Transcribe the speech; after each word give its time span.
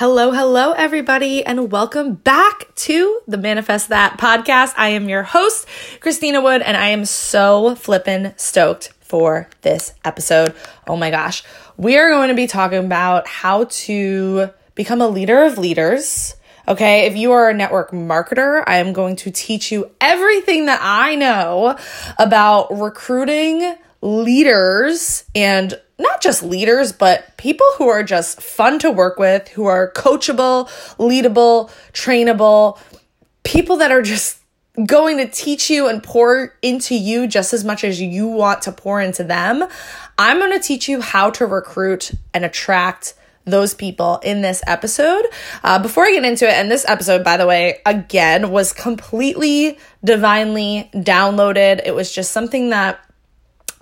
Hello, 0.00 0.30
hello, 0.32 0.72
everybody, 0.72 1.44
and 1.44 1.70
welcome 1.70 2.14
back 2.14 2.74
to 2.74 3.20
the 3.28 3.36
Manifest 3.36 3.90
That 3.90 4.16
podcast. 4.16 4.72
I 4.78 4.88
am 4.88 5.10
your 5.10 5.22
host, 5.22 5.68
Christina 6.00 6.40
Wood, 6.40 6.62
and 6.62 6.74
I 6.74 6.88
am 6.88 7.04
so 7.04 7.74
flippin' 7.74 8.32
stoked 8.38 8.94
for 9.02 9.50
this 9.60 9.92
episode. 10.02 10.54
Oh 10.86 10.96
my 10.96 11.10
gosh. 11.10 11.44
We 11.76 11.98
are 11.98 12.08
going 12.08 12.30
to 12.30 12.34
be 12.34 12.46
talking 12.46 12.78
about 12.78 13.28
how 13.28 13.64
to 13.64 14.48
become 14.74 15.02
a 15.02 15.06
leader 15.06 15.42
of 15.42 15.58
leaders. 15.58 16.34
Okay, 16.66 17.04
if 17.04 17.14
you 17.14 17.32
are 17.32 17.50
a 17.50 17.54
network 17.54 17.90
marketer, 17.90 18.64
I 18.66 18.78
am 18.78 18.94
going 18.94 19.16
to 19.16 19.30
teach 19.30 19.70
you 19.70 19.90
everything 20.00 20.64
that 20.64 20.80
I 20.82 21.14
know 21.14 21.76
about 22.18 22.74
recruiting 22.74 23.76
leaders 24.02 25.24
and 25.34 25.78
not 25.98 26.22
just 26.22 26.42
leaders, 26.42 26.92
but 26.92 27.36
people 27.36 27.66
who 27.76 27.88
are 27.88 28.02
just 28.02 28.40
fun 28.40 28.78
to 28.78 28.90
work 28.90 29.18
with, 29.18 29.48
who 29.48 29.66
are 29.66 29.92
coachable, 29.92 30.68
leadable, 30.96 31.70
trainable, 31.92 32.78
people 33.44 33.76
that 33.76 33.92
are 33.92 34.02
just 34.02 34.38
going 34.86 35.18
to 35.18 35.26
teach 35.26 35.68
you 35.68 35.88
and 35.88 36.02
pour 36.02 36.54
into 36.62 36.94
you 36.94 37.26
just 37.26 37.52
as 37.52 37.64
much 37.64 37.84
as 37.84 38.00
you 38.00 38.26
want 38.26 38.62
to 38.62 38.72
pour 38.72 39.00
into 39.00 39.24
them. 39.24 39.64
I'm 40.18 40.38
going 40.38 40.52
to 40.52 40.60
teach 40.60 40.88
you 40.88 41.00
how 41.00 41.30
to 41.30 41.46
recruit 41.46 42.12
and 42.32 42.44
attract 42.44 43.14
those 43.44 43.74
people 43.74 44.18
in 44.18 44.42
this 44.42 44.62
episode. 44.66 45.24
Uh, 45.64 45.78
before 45.78 46.04
I 46.04 46.12
get 46.12 46.24
into 46.24 46.46
it, 46.46 46.52
and 46.52 46.70
this 46.70 46.84
episode, 46.88 47.24
by 47.24 47.36
the 47.36 47.46
way, 47.46 47.80
again, 47.84 48.50
was 48.50 48.72
completely 48.72 49.78
divinely 50.04 50.90
downloaded. 50.94 51.82
It 51.84 51.94
was 51.94 52.12
just 52.12 52.30
something 52.30 52.70
that 52.70 53.00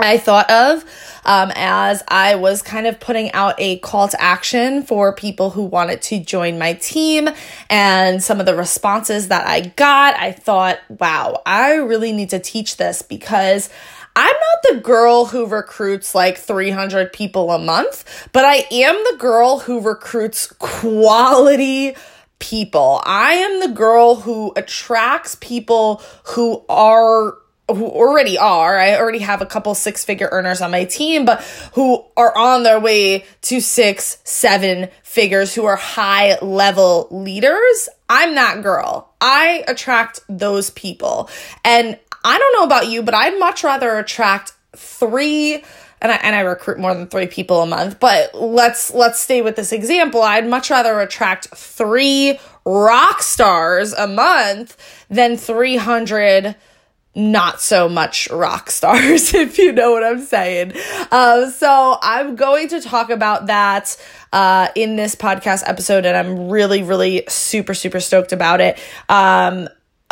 I 0.00 0.16
thought 0.16 0.48
of 0.48 0.84
um, 1.24 1.50
as 1.56 2.04
I 2.06 2.36
was 2.36 2.62
kind 2.62 2.86
of 2.86 3.00
putting 3.00 3.32
out 3.32 3.54
a 3.58 3.78
call 3.80 4.08
to 4.08 4.20
action 4.20 4.84
for 4.84 5.12
people 5.12 5.50
who 5.50 5.64
wanted 5.64 6.02
to 6.02 6.20
join 6.20 6.58
my 6.58 6.74
team. 6.74 7.28
And 7.68 8.22
some 8.22 8.38
of 8.38 8.46
the 8.46 8.54
responses 8.54 9.28
that 9.28 9.46
I 9.46 9.60
got, 9.60 10.14
I 10.14 10.32
thought, 10.32 10.78
wow, 10.88 11.42
I 11.44 11.74
really 11.74 12.12
need 12.12 12.30
to 12.30 12.38
teach 12.38 12.76
this 12.76 13.02
because 13.02 13.70
I'm 14.14 14.26
not 14.34 14.74
the 14.74 14.80
girl 14.80 15.26
who 15.26 15.46
recruits 15.46 16.14
like 16.14 16.38
300 16.38 17.12
people 17.12 17.50
a 17.50 17.58
month, 17.58 18.28
but 18.32 18.44
I 18.44 18.66
am 18.70 18.94
the 19.10 19.16
girl 19.18 19.60
who 19.60 19.80
recruits 19.80 20.46
quality 20.58 21.96
people. 22.38 23.02
I 23.04 23.34
am 23.34 23.60
the 23.60 23.68
girl 23.68 24.16
who 24.16 24.52
attracts 24.56 25.36
people 25.40 26.02
who 26.24 26.64
are 26.68 27.36
who 27.68 27.86
already 27.86 28.38
are. 28.38 28.78
I 28.78 28.96
already 28.96 29.18
have 29.18 29.42
a 29.42 29.46
couple 29.46 29.74
six 29.74 30.04
figure 30.04 30.28
earners 30.30 30.60
on 30.60 30.70
my 30.70 30.84
team, 30.84 31.24
but 31.24 31.42
who 31.74 32.04
are 32.16 32.36
on 32.36 32.62
their 32.62 32.80
way 32.80 33.24
to 33.42 33.60
six, 33.60 34.18
seven 34.24 34.88
figures, 35.02 35.54
who 35.54 35.64
are 35.64 35.76
high 35.76 36.38
level 36.40 37.08
leaders. 37.10 37.88
I'm 38.08 38.34
that 38.34 38.62
girl. 38.62 39.12
I 39.20 39.64
attract 39.68 40.20
those 40.28 40.70
people. 40.70 41.28
And 41.64 41.98
I 42.24 42.38
don't 42.38 42.52
know 42.58 42.64
about 42.64 42.88
you, 42.88 43.02
but 43.02 43.14
I'd 43.14 43.38
much 43.38 43.62
rather 43.64 43.98
attract 43.98 44.52
three 44.74 45.62
and 46.00 46.12
I, 46.12 46.16
and 46.16 46.36
I 46.36 46.40
recruit 46.40 46.78
more 46.78 46.94
than 46.94 47.08
three 47.08 47.26
people 47.26 47.60
a 47.62 47.66
month, 47.66 47.98
but 47.98 48.32
let's 48.34 48.94
let's 48.94 49.18
stay 49.18 49.42
with 49.42 49.56
this 49.56 49.72
example. 49.72 50.22
I'd 50.22 50.46
much 50.46 50.70
rather 50.70 51.00
attract 51.00 51.48
three 51.48 52.38
rock 52.64 53.22
stars 53.22 53.92
a 53.94 54.06
month 54.06 54.76
than 55.08 55.36
300 55.36 56.54
not 57.18 57.60
so 57.60 57.88
much 57.88 58.30
rock 58.30 58.70
stars, 58.78 59.34
if 59.34 59.58
you 59.58 59.72
know 59.72 59.90
what 59.90 60.04
I'm 60.04 60.20
saying. 60.20 60.72
Uh, 61.10 61.50
so 61.50 61.98
I'm 62.00 62.36
going 62.36 62.68
to 62.68 62.80
talk 62.80 63.10
about 63.10 63.46
that 63.46 63.96
uh, 64.32 64.68
in 64.74 64.96
this 64.96 65.14
podcast 65.14 65.64
episode, 65.66 66.06
and 66.06 66.16
I'm 66.16 66.48
really, 66.48 66.82
really 66.82 67.24
super, 67.28 67.74
super 67.74 68.00
stoked 68.00 68.32
about 68.32 68.60
it. 68.60 68.78
Um, 69.08 69.68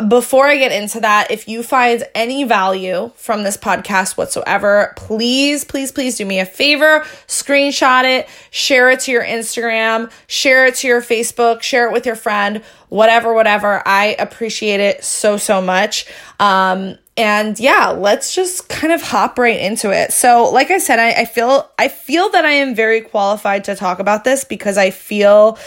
before 0.09 0.47
I 0.47 0.59
get 0.59 0.73
into 0.73 1.01
that, 1.01 1.31
if 1.31 1.49
you 1.49 1.63
find 1.63 2.05
any 2.15 2.45
value 2.45 3.13
from 3.17 3.45
this 3.45 3.57
podcast 3.57 4.19
whatsoever, 4.19 4.93
please, 4.95 5.65
please, 5.65 5.91
please 5.91 6.19
do 6.19 6.27
me 6.27 6.39
a 6.39 6.45
favor, 6.45 7.01
screenshot 7.27 8.05
it, 8.05 8.29
share 8.51 8.91
it 8.91 9.01
to 9.01 9.13
your 9.13 9.25
Instagram, 9.25 10.11
share 10.27 10.67
it 10.67 10.75
to 10.77 10.87
your 10.87 11.01
Facebook, 11.01 11.63
share 11.63 11.89
it 11.89 11.93
with 11.93 12.05
your 12.05 12.15
friend, 12.15 12.63
whatever, 12.91 13.33
whatever. 13.33 13.83
I 13.87 14.17
appreciate 14.19 14.81
it 14.81 15.03
so, 15.03 15.39
so 15.39 15.63
much. 15.63 16.07
Um, 16.39 16.99
and 17.17 17.59
yeah, 17.59 17.89
let's 17.89 18.35
just 18.35 18.69
kind 18.69 18.93
of 18.93 19.01
hop 19.01 19.39
right 19.39 19.59
into 19.59 19.91
it. 19.91 20.13
So, 20.13 20.51
like 20.51 20.71
I 20.71 20.77
said, 20.77 20.99
I, 20.99 21.23
I 21.23 21.25
feel 21.25 21.71
I 21.79 21.89
feel 21.89 22.29
that 22.29 22.45
I 22.45 22.53
am 22.53 22.75
very 22.75 23.01
qualified 23.01 23.65
to 23.65 23.75
talk 23.75 23.99
about 24.01 24.25
this 24.25 24.45
because 24.45 24.77
I 24.77 24.91
feel 24.91 25.59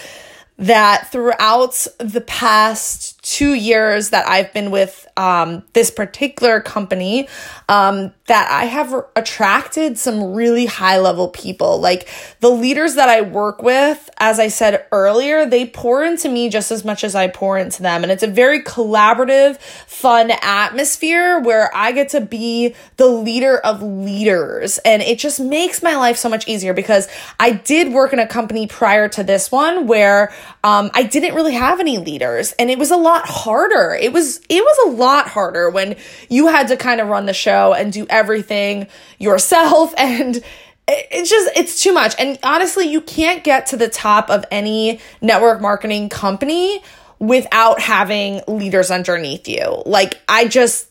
that 0.59 1.09
throughout 1.11 1.87
the 1.97 2.21
past 2.21 3.18
two 3.21 3.53
years 3.53 4.11
that 4.11 4.27
I've 4.27 4.53
been 4.53 4.71
with 4.71 5.07
um, 5.17 5.63
this 5.73 5.91
particular 5.91 6.61
company, 6.61 7.27
um, 7.67 8.13
that 8.27 8.49
I 8.49 8.65
have 8.65 8.93
attracted 9.15 9.97
some 9.97 10.33
really 10.33 10.65
high 10.65 10.99
level 10.99 11.27
people. 11.27 11.79
Like 11.81 12.07
the 12.39 12.49
leaders 12.49 12.95
that 12.95 13.09
I 13.09 13.21
work 13.21 13.61
with, 13.61 14.09
as 14.19 14.39
I 14.39 14.47
said 14.47 14.85
earlier, 14.91 15.45
they 15.45 15.65
pour 15.65 16.03
into 16.03 16.29
me 16.29 16.47
just 16.49 16.71
as 16.71 16.85
much 16.85 17.03
as 17.03 17.15
I 17.15 17.27
pour 17.27 17.57
into 17.57 17.81
them. 17.81 18.03
And 18.03 18.11
it's 18.11 18.23
a 18.23 18.27
very 18.27 18.63
collaborative, 18.63 19.57
fun 19.59 20.31
atmosphere 20.41 21.39
where 21.39 21.75
I 21.75 21.91
get 21.91 22.09
to 22.09 22.21
be 22.21 22.75
the 22.97 23.07
leader 23.07 23.57
of 23.57 23.81
leaders. 23.81 24.77
And 24.79 25.01
it 25.01 25.19
just 25.19 25.39
makes 25.39 25.83
my 25.83 25.97
life 25.97 26.17
so 26.17 26.29
much 26.29 26.47
easier 26.47 26.73
because 26.73 27.09
I 27.39 27.51
did 27.51 27.91
work 27.91 28.13
in 28.13 28.19
a 28.19 28.27
company 28.27 28.67
prior 28.67 29.09
to 29.09 29.23
this 29.23 29.51
one 29.51 29.87
where 29.87 30.31
um, 30.63 30.91
I 30.93 31.03
didn't 31.03 31.35
really 31.35 31.55
have 31.55 31.79
any 31.79 31.97
leaders 31.97 32.53
and 32.53 32.69
it 32.69 32.77
was 32.77 32.91
a 32.91 32.97
lot 32.97 33.08
harder. 33.17 33.97
It 33.99 34.13
was, 34.13 34.39
it 34.49 34.63
was 34.63 34.93
a 34.93 34.97
lot 34.97 35.27
harder 35.27 35.69
when 35.69 35.95
you 36.29 36.47
had 36.47 36.67
to 36.69 36.77
kind 36.77 37.01
of 37.01 37.07
run 37.07 37.25
the 37.25 37.33
show 37.33 37.73
and 37.73 37.91
do 37.91 38.05
everything 38.09 38.87
yourself 39.17 39.93
and 39.97 40.43
it's 40.91 41.29
just 41.29 41.51
it's 41.55 41.83
too 41.83 41.93
much 41.93 42.15
and 42.17 42.39
honestly 42.43 42.87
you 42.87 42.99
can't 42.99 43.43
get 43.43 43.67
to 43.67 43.77
the 43.77 43.87
top 43.87 44.29
of 44.29 44.43
any 44.49 44.99
network 45.21 45.61
marketing 45.61 46.09
company 46.09 46.81
without 47.19 47.79
having 47.79 48.41
leaders 48.47 48.89
underneath 48.89 49.47
you 49.47 49.83
like 49.85 50.19
i 50.27 50.47
just 50.47 50.89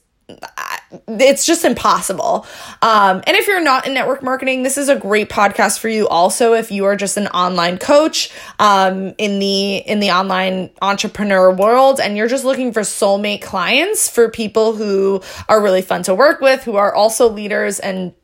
it's 1.07 1.45
just 1.45 1.65
impossible. 1.65 2.47
Um, 2.81 3.23
and 3.27 3.37
if 3.37 3.47
you're 3.47 3.63
not 3.63 3.87
in 3.87 3.95
network 3.95 4.23
marketing, 4.23 4.63
this 4.63 4.79
is 4.79 4.89
a 4.89 4.97
great 4.97 5.29
podcast 5.29 5.79
for 5.79 5.89
you. 5.89 6.09
Also, 6.09 6.55
if 6.55 6.71
you 6.71 6.87
are 6.87 6.97
just 6.97 7.17
an 7.17 7.27
online 7.29 7.79
coach 7.79 8.31
um, 8.59 9.15
in 9.19 9.39
the 9.39 9.77
in 9.77 10.01
the 10.01 10.11
online 10.11 10.71
entrepreneur 10.81 11.53
world, 11.53 12.01
and 12.01 12.17
you're 12.17 12.29
just 12.29 12.45
looking 12.45 12.73
for 12.73 12.81
soulmate 12.81 13.43
clients 13.43 14.09
for 14.09 14.31
people 14.31 14.75
who 14.75 15.21
are 15.49 15.63
really 15.63 15.83
fun 15.83 16.03
to 16.05 16.15
work 16.15 16.41
with, 16.41 16.65
who 16.65 16.77
are 16.77 16.95
also 16.95 17.29
leaders 17.29 17.79
and 17.81 18.15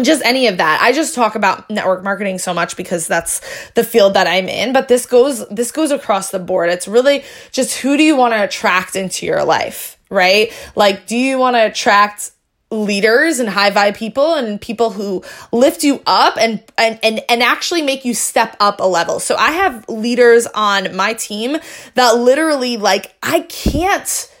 just 0.00 0.22
any 0.24 0.46
of 0.46 0.56
that. 0.56 0.80
I 0.80 0.92
just 0.92 1.14
talk 1.14 1.34
about 1.34 1.68
network 1.68 2.02
marketing 2.02 2.38
so 2.38 2.54
much 2.54 2.76
because 2.76 3.06
that's 3.06 3.40
the 3.72 3.84
field 3.84 4.14
that 4.14 4.26
I'm 4.26 4.48
in, 4.48 4.72
but 4.72 4.88
this 4.88 5.04
goes 5.06 5.46
this 5.48 5.70
goes 5.70 5.90
across 5.90 6.30
the 6.30 6.38
board. 6.38 6.70
It's 6.70 6.88
really 6.88 7.24
just 7.50 7.78
who 7.78 7.96
do 7.96 8.02
you 8.02 8.16
want 8.16 8.32
to 8.34 8.42
attract 8.42 8.96
into 8.96 9.26
your 9.26 9.44
life? 9.44 9.98
Right? 10.12 10.52
Like, 10.76 11.06
do 11.06 11.16
you 11.16 11.38
want 11.38 11.56
to 11.56 11.66
attract 11.66 12.32
leaders 12.72 13.38
and 13.38 13.50
high 13.50 13.70
vibe 13.70 13.96
people 13.96 14.34
and 14.34 14.60
people 14.60 14.90
who 14.90 15.22
lift 15.52 15.84
you 15.84 16.00
up 16.06 16.36
and, 16.40 16.62
and 16.78 16.98
and 17.02 17.20
and 17.28 17.42
actually 17.42 17.82
make 17.82 18.04
you 18.04 18.14
step 18.14 18.56
up 18.60 18.80
a 18.80 18.86
level. 18.86 19.20
So 19.20 19.36
I 19.36 19.50
have 19.50 19.86
leaders 19.88 20.46
on 20.54 20.96
my 20.96 21.12
team 21.12 21.58
that 21.94 22.16
literally 22.16 22.78
like 22.78 23.14
I 23.22 23.40
can't 23.40 24.34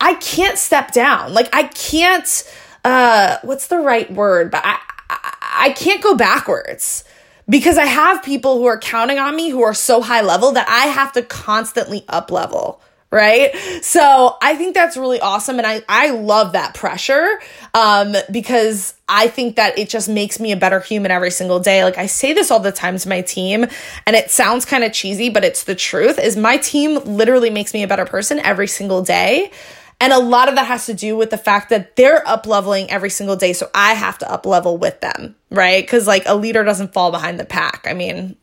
I 0.00 0.14
can't 0.14 0.58
step 0.58 0.90
down. 0.90 1.32
Like 1.32 1.48
I 1.54 1.64
can't 1.64 2.52
uh 2.84 3.38
what's 3.42 3.68
the 3.68 3.78
right 3.78 4.12
word? 4.12 4.50
But 4.50 4.62
I 4.64 4.78
I, 5.08 5.66
I 5.66 5.70
can't 5.70 6.02
go 6.02 6.16
backwards 6.16 7.04
because 7.48 7.78
I 7.78 7.86
have 7.86 8.22
people 8.24 8.58
who 8.58 8.66
are 8.66 8.78
counting 8.78 9.20
on 9.20 9.36
me 9.36 9.50
who 9.50 9.62
are 9.62 9.74
so 9.74 10.02
high 10.02 10.22
level 10.22 10.50
that 10.52 10.68
I 10.68 10.86
have 10.88 11.12
to 11.12 11.22
constantly 11.22 12.04
up 12.08 12.32
level 12.32 12.80
right? 13.16 13.54
So 13.82 14.36
i 14.42 14.54
think 14.56 14.74
that's 14.74 14.96
really 14.96 15.20
awesome 15.20 15.58
and 15.58 15.66
i 15.66 15.82
i 15.88 16.10
love 16.10 16.52
that 16.52 16.74
pressure 16.74 17.40
um 17.74 18.14
because 18.30 18.94
i 19.08 19.26
think 19.28 19.56
that 19.56 19.78
it 19.78 19.88
just 19.88 20.08
makes 20.08 20.38
me 20.38 20.52
a 20.52 20.56
better 20.56 20.80
human 20.80 21.10
every 21.10 21.30
single 21.30 21.58
day. 21.58 21.82
Like 21.82 21.98
i 21.98 22.06
say 22.06 22.32
this 22.34 22.50
all 22.50 22.60
the 22.60 22.72
time 22.72 22.98
to 22.98 23.08
my 23.08 23.22
team 23.22 23.66
and 24.06 24.14
it 24.14 24.30
sounds 24.30 24.64
kind 24.64 24.84
of 24.84 24.92
cheesy 24.92 25.30
but 25.30 25.44
it's 25.44 25.64
the 25.64 25.74
truth 25.74 26.18
is 26.18 26.36
my 26.36 26.58
team 26.58 27.00
literally 27.04 27.50
makes 27.50 27.72
me 27.72 27.82
a 27.82 27.88
better 27.88 28.04
person 28.04 28.38
every 28.40 28.68
single 28.68 29.02
day. 29.02 29.50
And 29.98 30.12
a 30.12 30.18
lot 30.18 30.50
of 30.50 30.56
that 30.56 30.66
has 30.66 30.84
to 30.86 30.94
do 30.94 31.16
with 31.16 31.30
the 31.30 31.38
fact 31.38 31.70
that 31.70 31.96
they're 31.96 32.22
up 32.28 32.46
leveling 32.46 32.90
every 32.90 33.08
single 33.08 33.36
day 33.36 33.54
so 33.54 33.70
i 33.74 33.94
have 33.94 34.18
to 34.18 34.30
up 34.30 34.44
level 34.44 34.76
with 34.76 35.00
them 35.00 35.34
right? 35.50 35.82
Because 35.82 36.06
like 36.06 36.24
a 36.26 36.34
leader 36.34 36.64
doesn't 36.64 36.92
fall 36.92 37.10
behind 37.10 37.40
the 37.40 37.44
pack. 37.44 37.86
I 37.88 37.94
mean 37.94 38.36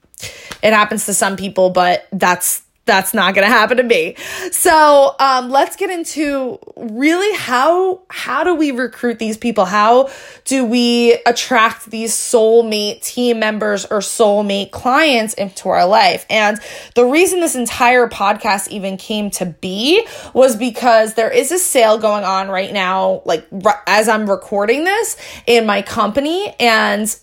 it 0.62 0.74
happens 0.74 1.06
to 1.06 1.14
some 1.14 1.36
people 1.36 1.70
but 1.70 2.08
that's 2.12 2.64
that's 2.86 3.14
not 3.14 3.34
going 3.34 3.48
to 3.48 3.52
happen 3.52 3.78
to 3.78 3.84
me. 3.84 4.16
So, 4.52 5.16
um, 5.20 5.50
let's 5.50 5.76
get 5.76 5.90
into 5.90 6.60
really 6.76 7.36
how, 7.38 8.02
how 8.10 8.44
do 8.44 8.56
we 8.56 8.72
recruit 8.72 9.20
these 9.20 9.38
people? 9.38 9.66
How 9.66 10.10
do 10.46 10.66
we 10.66 11.14
attract 11.26 11.90
these 11.90 12.14
soulmate 12.14 13.02
team 13.02 13.40
members 13.40 13.86
or 13.86 14.00
soulmate 14.00 14.72
clients 14.72 15.34
into 15.36 15.70
our 15.70 15.86
life? 15.86 16.26
And 16.30 16.60
the 16.96 17.06
reason 17.06 17.40
this 17.40 17.56
entire 17.56 18.08
podcast 18.08 18.68
even 18.68 18.98
came 18.98 19.30
to 19.32 19.46
be 19.46 20.06
was 20.34 20.56
because 20.56 21.14
there 21.14 21.32
is 21.32 21.52
a 21.52 21.60
sale 21.60 21.98
going 21.98 22.26
on 22.26 22.50
right 22.50 22.74
now, 22.74 23.22
like 23.26 23.48
as 23.88 24.10
I'm 24.10 24.30
recording 24.30 24.84
this 24.84 25.16
in 25.48 25.66
my 25.66 25.82
company. 25.82 26.54
And 26.60 27.16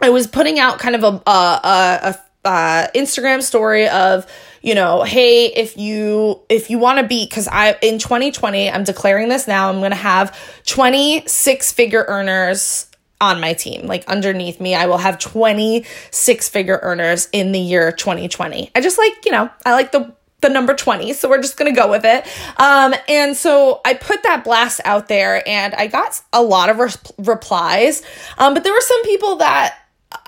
I 0.00 0.10
was 0.10 0.26
putting 0.26 0.58
out 0.58 0.78
kind 0.78 0.94
of 0.94 1.02
a, 1.02 1.22
a, 1.26 1.30
a, 1.30 2.00
a 2.10 2.18
uh, 2.44 2.88
Instagram 2.94 3.42
story 3.42 3.88
of, 3.88 4.26
you 4.62 4.74
know, 4.74 5.02
hey, 5.02 5.46
if 5.46 5.76
you 5.76 6.40
if 6.48 6.70
you 6.70 6.78
want 6.78 6.98
to 6.98 7.06
be 7.06 7.26
cuz 7.26 7.48
I 7.48 7.76
in 7.82 7.98
2020, 7.98 8.70
I'm 8.70 8.84
declaring 8.84 9.28
this 9.28 9.46
now, 9.46 9.68
I'm 9.68 9.80
to 9.90 9.96
have 9.96 10.36
20 10.66 11.24
six-figure 11.26 12.04
earners 12.08 12.86
on 13.20 13.40
my 13.40 13.52
team. 13.52 13.86
Like 13.86 14.06
underneath 14.08 14.60
me, 14.60 14.74
I 14.74 14.86
will 14.86 14.98
have 14.98 15.18
20 15.18 15.84
six-figure 16.10 16.80
earners 16.82 17.28
in 17.32 17.52
the 17.52 17.60
year 17.60 17.92
2020. 17.92 18.70
I 18.74 18.80
just 18.80 18.98
like, 18.98 19.24
you 19.24 19.32
know, 19.32 19.50
I 19.64 19.72
like 19.72 19.92
the 19.92 20.14
the 20.44 20.50
number 20.50 20.74
20 20.74 21.14
so 21.14 21.26
we're 21.28 21.40
just 21.40 21.56
gonna 21.56 21.72
go 21.72 21.88
with 21.88 22.04
it 22.04 22.26
um, 22.58 22.94
and 23.08 23.34
so 23.34 23.80
i 23.86 23.94
put 23.94 24.22
that 24.24 24.44
blast 24.44 24.78
out 24.84 25.08
there 25.08 25.42
and 25.48 25.74
i 25.74 25.86
got 25.86 26.20
a 26.34 26.42
lot 26.42 26.68
of 26.68 26.78
re- 26.78 27.24
replies 27.24 28.02
um, 28.36 28.52
but 28.52 28.62
there 28.62 28.74
were 28.74 28.80
some 28.82 29.02
people 29.04 29.36
that 29.36 29.74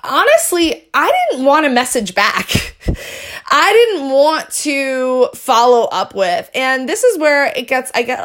honestly, 0.03 0.87
I 0.93 1.11
didn't 1.31 1.45
want 1.45 1.65
to 1.65 1.69
message 1.69 2.15
back. 2.15 2.75
I 3.49 3.71
didn't 3.71 4.09
want 4.11 4.49
to 4.49 5.29
follow 5.33 5.85
up 5.85 6.13
with. 6.13 6.49
And 6.53 6.87
this 6.87 7.03
is 7.03 7.17
where 7.17 7.45
it 7.55 7.67
gets, 7.67 7.91
I 7.95 8.03
get, 8.03 8.19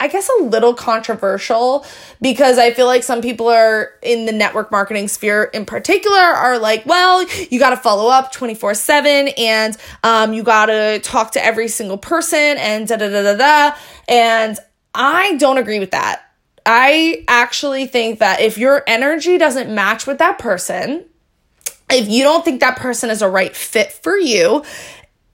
I 0.00 0.08
guess 0.08 0.28
a 0.40 0.44
little 0.44 0.74
controversial 0.74 1.84
because 2.20 2.58
I 2.58 2.72
feel 2.72 2.86
like 2.86 3.02
some 3.02 3.22
people 3.22 3.48
are 3.48 3.90
in 4.02 4.26
the 4.26 4.32
network 4.32 4.70
marketing 4.70 5.08
sphere 5.08 5.44
in 5.44 5.66
particular 5.66 6.18
are 6.18 6.58
like, 6.58 6.84
well, 6.86 7.26
you 7.50 7.58
got 7.58 7.70
to 7.70 7.76
follow 7.76 8.10
up 8.10 8.32
24 8.32 8.74
seven 8.74 9.28
and, 9.36 9.76
um, 10.02 10.32
you 10.32 10.42
got 10.42 10.66
to 10.66 11.00
talk 11.00 11.32
to 11.32 11.44
every 11.44 11.68
single 11.68 11.98
person 11.98 12.56
and 12.58 12.88
da 12.88 12.96
da 12.96 13.08
da 13.08 13.22
da 13.22 13.36
da. 13.36 13.76
And 14.08 14.58
I 14.94 15.36
don't 15.36 15.58
agree 15.58 15.78
with 15.78 15.92
that. 15.92 16.29
I 16.66 17.24
actually 17.28 17.86
think 17.86 18.18
that 18.18 18.40
if 18.40 18.58
your 18.58 18.82
energy 18.86 19.38
doesn't 19.38 19.72
match 19.74 20.06
with 20.06 20.18
that 20.18 20.38
person, 20.38 21.04
if 21.90 22.08
you 22.08 22.22
don't 22.22 22.44
think 22.44 22.60
that 22.60 22.76
person 22.76 23.10
is 23.10 23.22
a 23.22 23.28
right 23.28 23.54
fit 23.54 23.92
for 23.92 24.16
you, 24.16 24.64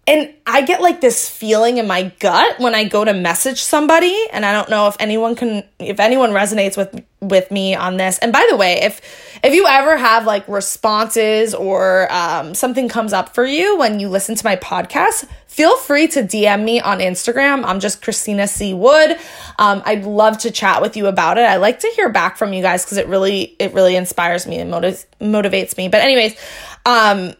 and 0.06 0.32
I 0.46 0.62
get 0.62 0.80
like 0.80 1.00
this 1.00 1.28
feeling 1.28 1.78
in 1.78 1.86
my 1.88 2.12
gut 2.20 2.60
when 2.60 2.74
I 2.74 2.84
go 2.84 3.04
to 3.04 3.12
message 3.12 3.62
somebody, 3.62 4.16
and 4.32 4.46
I 4.46 4.52
don't 4.52 4.70
know 4.70 4.86
if 4.86 4.96
anyone 5.00 5.34
can, 5.34 5.64
if 5.80 5.98
anyone 5.98 6.30
resonates 6.30 6.76
with 6.76 7.04
with 7.20 7.50
me 7.50 7.74
on 7.74 7.96
this. 7.96 8.18
And 8.18 8.32
by 8.32 8.46
the 8.48 8.56
way, 8.56 8.82
if 8.82 9.00
if 9.42 9.52
you 9.52 9.66
ever 9.66 9.96
have 9.96 10.24
like 10.24 10.46
responses 10.46 11.54
or 11.54 12.06
um, 12.12 12.54
something 12.54 12.88
comes 12.88 13.12
up 13.12 13.34
for 13.34 13.44
you 13.44 13.76
when 13.78 13.98
you 13.98 14.08
listen 14.08 14.36
to 14.36 14.44
my 14.44 14.54
podcast, 14.54 15.26
feel 15.48 15.76
free 15.76 16.06
to 16.08 16.22
DM 16.22 16.62
me 16.62 16.80
on 16.80 17.00
Instagram. 17.00 17.64
I'm 17.64 17.80
just 17.80 18.00
Christina 18.00 18.46
C 18.46 18.74
Wood. 18.74 19.18
Um, 19.58 19.82
I'd 19.84 20.04
love 20.04 20.38
to 20.38 20.52
chat 20.52 20.82
with 20.82 20.96
you 20.96 21.08
about 21.08 21.36
it. 21.36 21.42
I 21.42 21.56
like 21.56 21.80
to 21.80 21.88
hear 21.96 22.10
back 22.10 22.36
from 22.36 22.52
you 22.52 22.62
guys 22.62 22.84
because 22.84 22.98
it 22.98 23.08
really 23.08 23.56
it 23.58 23.74
really 23.74 23.96
inspires 23.96 24.46
me 24.46 24.58
and 24.58 24.70
motiv- 24.70 25.04
motivates 25.20 25.76
me. 25.76 25.88
But 25.88 26.02
anyways, 26.02 26.36
um 26.84 27.34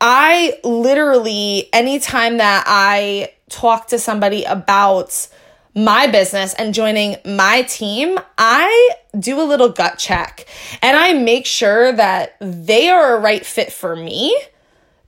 I 0.00 0.58
literally, 0.64 1.68
anytime 1.72 2.38
that 2.38 2.64
I 2.66 3.32
talk 3.50 3.88
to 3.88 3.98
somebody 3.98 4.44
about 4.44 5.28
my 5.74 6.06
business 6.06 6.54
and 6.54 6.72
joining 6.74 7.16
my 7.24 7.62
team, 7.62 8.18
I 8.38 8.90
do 9.18 9.40
a 9.40 9.44
little 9.44 9.68
gut 9.68 9.98
check 9.98 10.46
and 10.82 10.96
I 10.96 11.12
make 11.12 11.46
sure 11.46 11.92
that 11.92 12.36
they 12.40 12.88
are 12.88 13.16
a 13.16 13.20
right 13.20 13.44
fit 13.44 13.72
for 13.72 13.94
me 13.94 14.36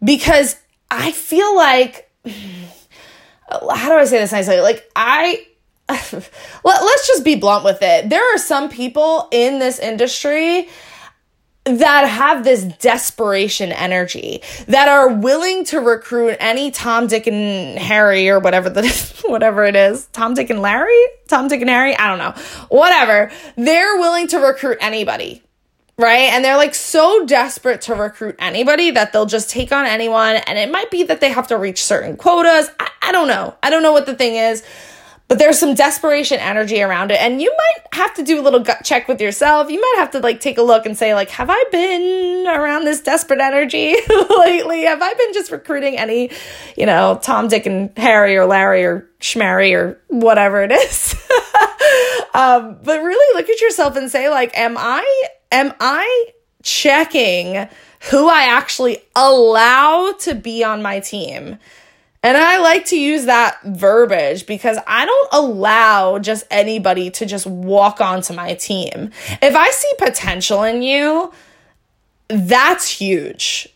because 0.04 0.56
I 0.90 1.12
feel 1.12 1.56
like, 1.56 2.10
how 3.48 3.88
do 3.88 3.94
I 3.94 4.04
say 4.04 4.18
this 4.18 4.32
nicely? 4.32 4.60
Like, 4.60 4.88
I, 4.94 5.46
let, 5.88 6.22
let's 6.64 7.06
just 7.06 7.24
be 7.24 7.34
blunt 7.34 7.64
with 7.64 7.78
it. 7.80 8.10
There 8.10 8.34
are 8.34 8.38
some 8.38 8.68
people 8.68 9.28
in 9.32 9.58
this 9.58 9.78
industry 9.78 10.68
that 11.64 12.08
have 12.08 12.42
this 12.42 12.64
desperation 12.64 13.70
energy 13.70 14.42
that 14.66 14.88
are 14.88 15.08
willing 15.08 15.64
to 15.66 15.78
recruit 15.78 16.36
any 16.40 16.70
Tom, 16.72 17.06
Dick, 17.06 17.26
and 17.26 17.78
Harry 17.78 18.28
or 18.28 18.40
whatever 18.40 18.68
the 18.68 18.82
whatever 19.26 19.64
it 19.64 19.76
is. 19.76 20.06
Tom, 20.06 20.34
Dick, 20.34 20.50
and 20.50 20.60
Larry? 20.60 21.00
Tom, 21.28 21.48
Dick, 21.48 21.60
and 21.60 21.70
Harry? 21.70 21.96
I 21.96 22.08
don't 22.08 22.18
know. 22.18 22.42
Whatever. 22.68 23.30
They're 23.56 23.96
willing 23.98 24.26
to 24.28 24.38
recruit 24.38 24.78
anybody. 24.80 25.42
Right. 25.98 26.32
And 26.32 26.44
they're 26.44 26.56
like 26.56 26.74
so 26.74 27.26
desperate 27.26 27.82
to 27.82 27.94
recruit 27.94 28.34
anybody 28.38 28.90
that 28.92 29.12
they'll 29.12 29.26
just 29.26 29.50
take 29.50 29.72
on 29.72 29.84
anyone. 29.84 30.36
And 30.36 30.58
it 30.58 30.70
might 30.70 30.90
be 30.90 31.04
that 31.04 31.20
they 31.20 31.30
have 31.30 31.48
to 31.48 31.58
reach 31.58 31.84
certain 31.84 32.16
quotas. 32.16 32.70
I, 32.80 32.88
I 33.02 33.12
don't 33.12 33.28
know. 33.28 33.54
I 33.62 33.70
don't 33.70 33.82
know 33.82 33.92
what 33.92 34.06
the 34.06 34.14
thing 34.14 34.34
is 34.34 34.64
but 35.32 35.38
there's 35.38 35.58
some 35.58 35.72
desperation 35.72 36.38
energy 36.40 36.82
around 36.82 37.10
it. 37.10 37.18
And 37.18 37.40
you 37.40 37.50
might 37.56 37.94
have 37.94 38.12
to 38.16 38.22
do 38.22 38.38
a 38.38 38.42
little 38.42 38.60
gut 38.60 38.84
check 38.84 39.08
with 39.08 39.18
yourself. 39.18 39.70
You 39.70 39.80
might 39.80 39.94
have 39.96 40.10
to 40.10 40.18
like 40.18 40.40
take 40.40 40.58
a 40.58 40.62
look 40.62 40.84
and 40.84 40.94
say 40.94 41.14
like 41.14 41.30
have 41.30 41.48
i 41.48 41.64
been 41.72 42.46
around 42.46 42.84
this 42.84 43.00
desperate 43.00 43.40
energy 43.40 43.96
lately? 44.38 44.82
Have 44.82 45.00
i 45.00 45.14
been 45.14 45.32
just 45.32 45.50
recruiting 45.50 45.96
any 45.96 46.30
you 46.76 46.84
know 46.84 47.18
tom 47.22 47.48
dick 47.48 47.64
and 47.64 47.96
harry 47.96 48.36
or 48.36 48.44
larry 48.44 48.84
or 48.84 49.08
schmary 49.20 49.74
or 49.74 49.98
whatever 50.08 50.62
it 50.62 50.70
is? 50.70 51.14
Um, 52.34 52.78
but 52.82 53.02
really 53.02 53.38
look 53.38 53.50
at 53.50 53.60
yourself 53.60 53.96
and 53.96 54.10
say 54.10 54.30
like 54.30 54.56
am 54.56 54.76
i 54.78 55.28
am 55.50 55.72
i 55.80 56.26
checking 56.62 57.68
who 58.10 58.28
i 58.28 58.44
actually 58.44 58.98
allow 59.14 60.12
to 60.20 60.34
be 60.34 60.64
on 60.64 60.80
my 60.80 61.00
team 61.00 61.58
and 62.22 62.36
I 62.36 62.58
like 62.58 62.84
to 62.86 62.98
use 62.98 63.24
that 63.24 63.60
verbiage 63.64 64.46
because 64.46 64.78
I 64.86 65.04
don't 65.04 65.28
allow 65.32 66.18
just 66.18 66.44
anybody 66.50 67.10
to 67.10 67.26
just 67.26 67.46
walk 67.46 68.00
onto 68.00 68.32
my 68.32 68.54
team. 68.54 69.10
If 69.42 69.56
I 69.56 69.70
see 69.70 69.92
potential 69.98 70.62
in 70.62 70.82
you, 70.82 71.32
that's 72.28 72.88
huge. 72.88 73.68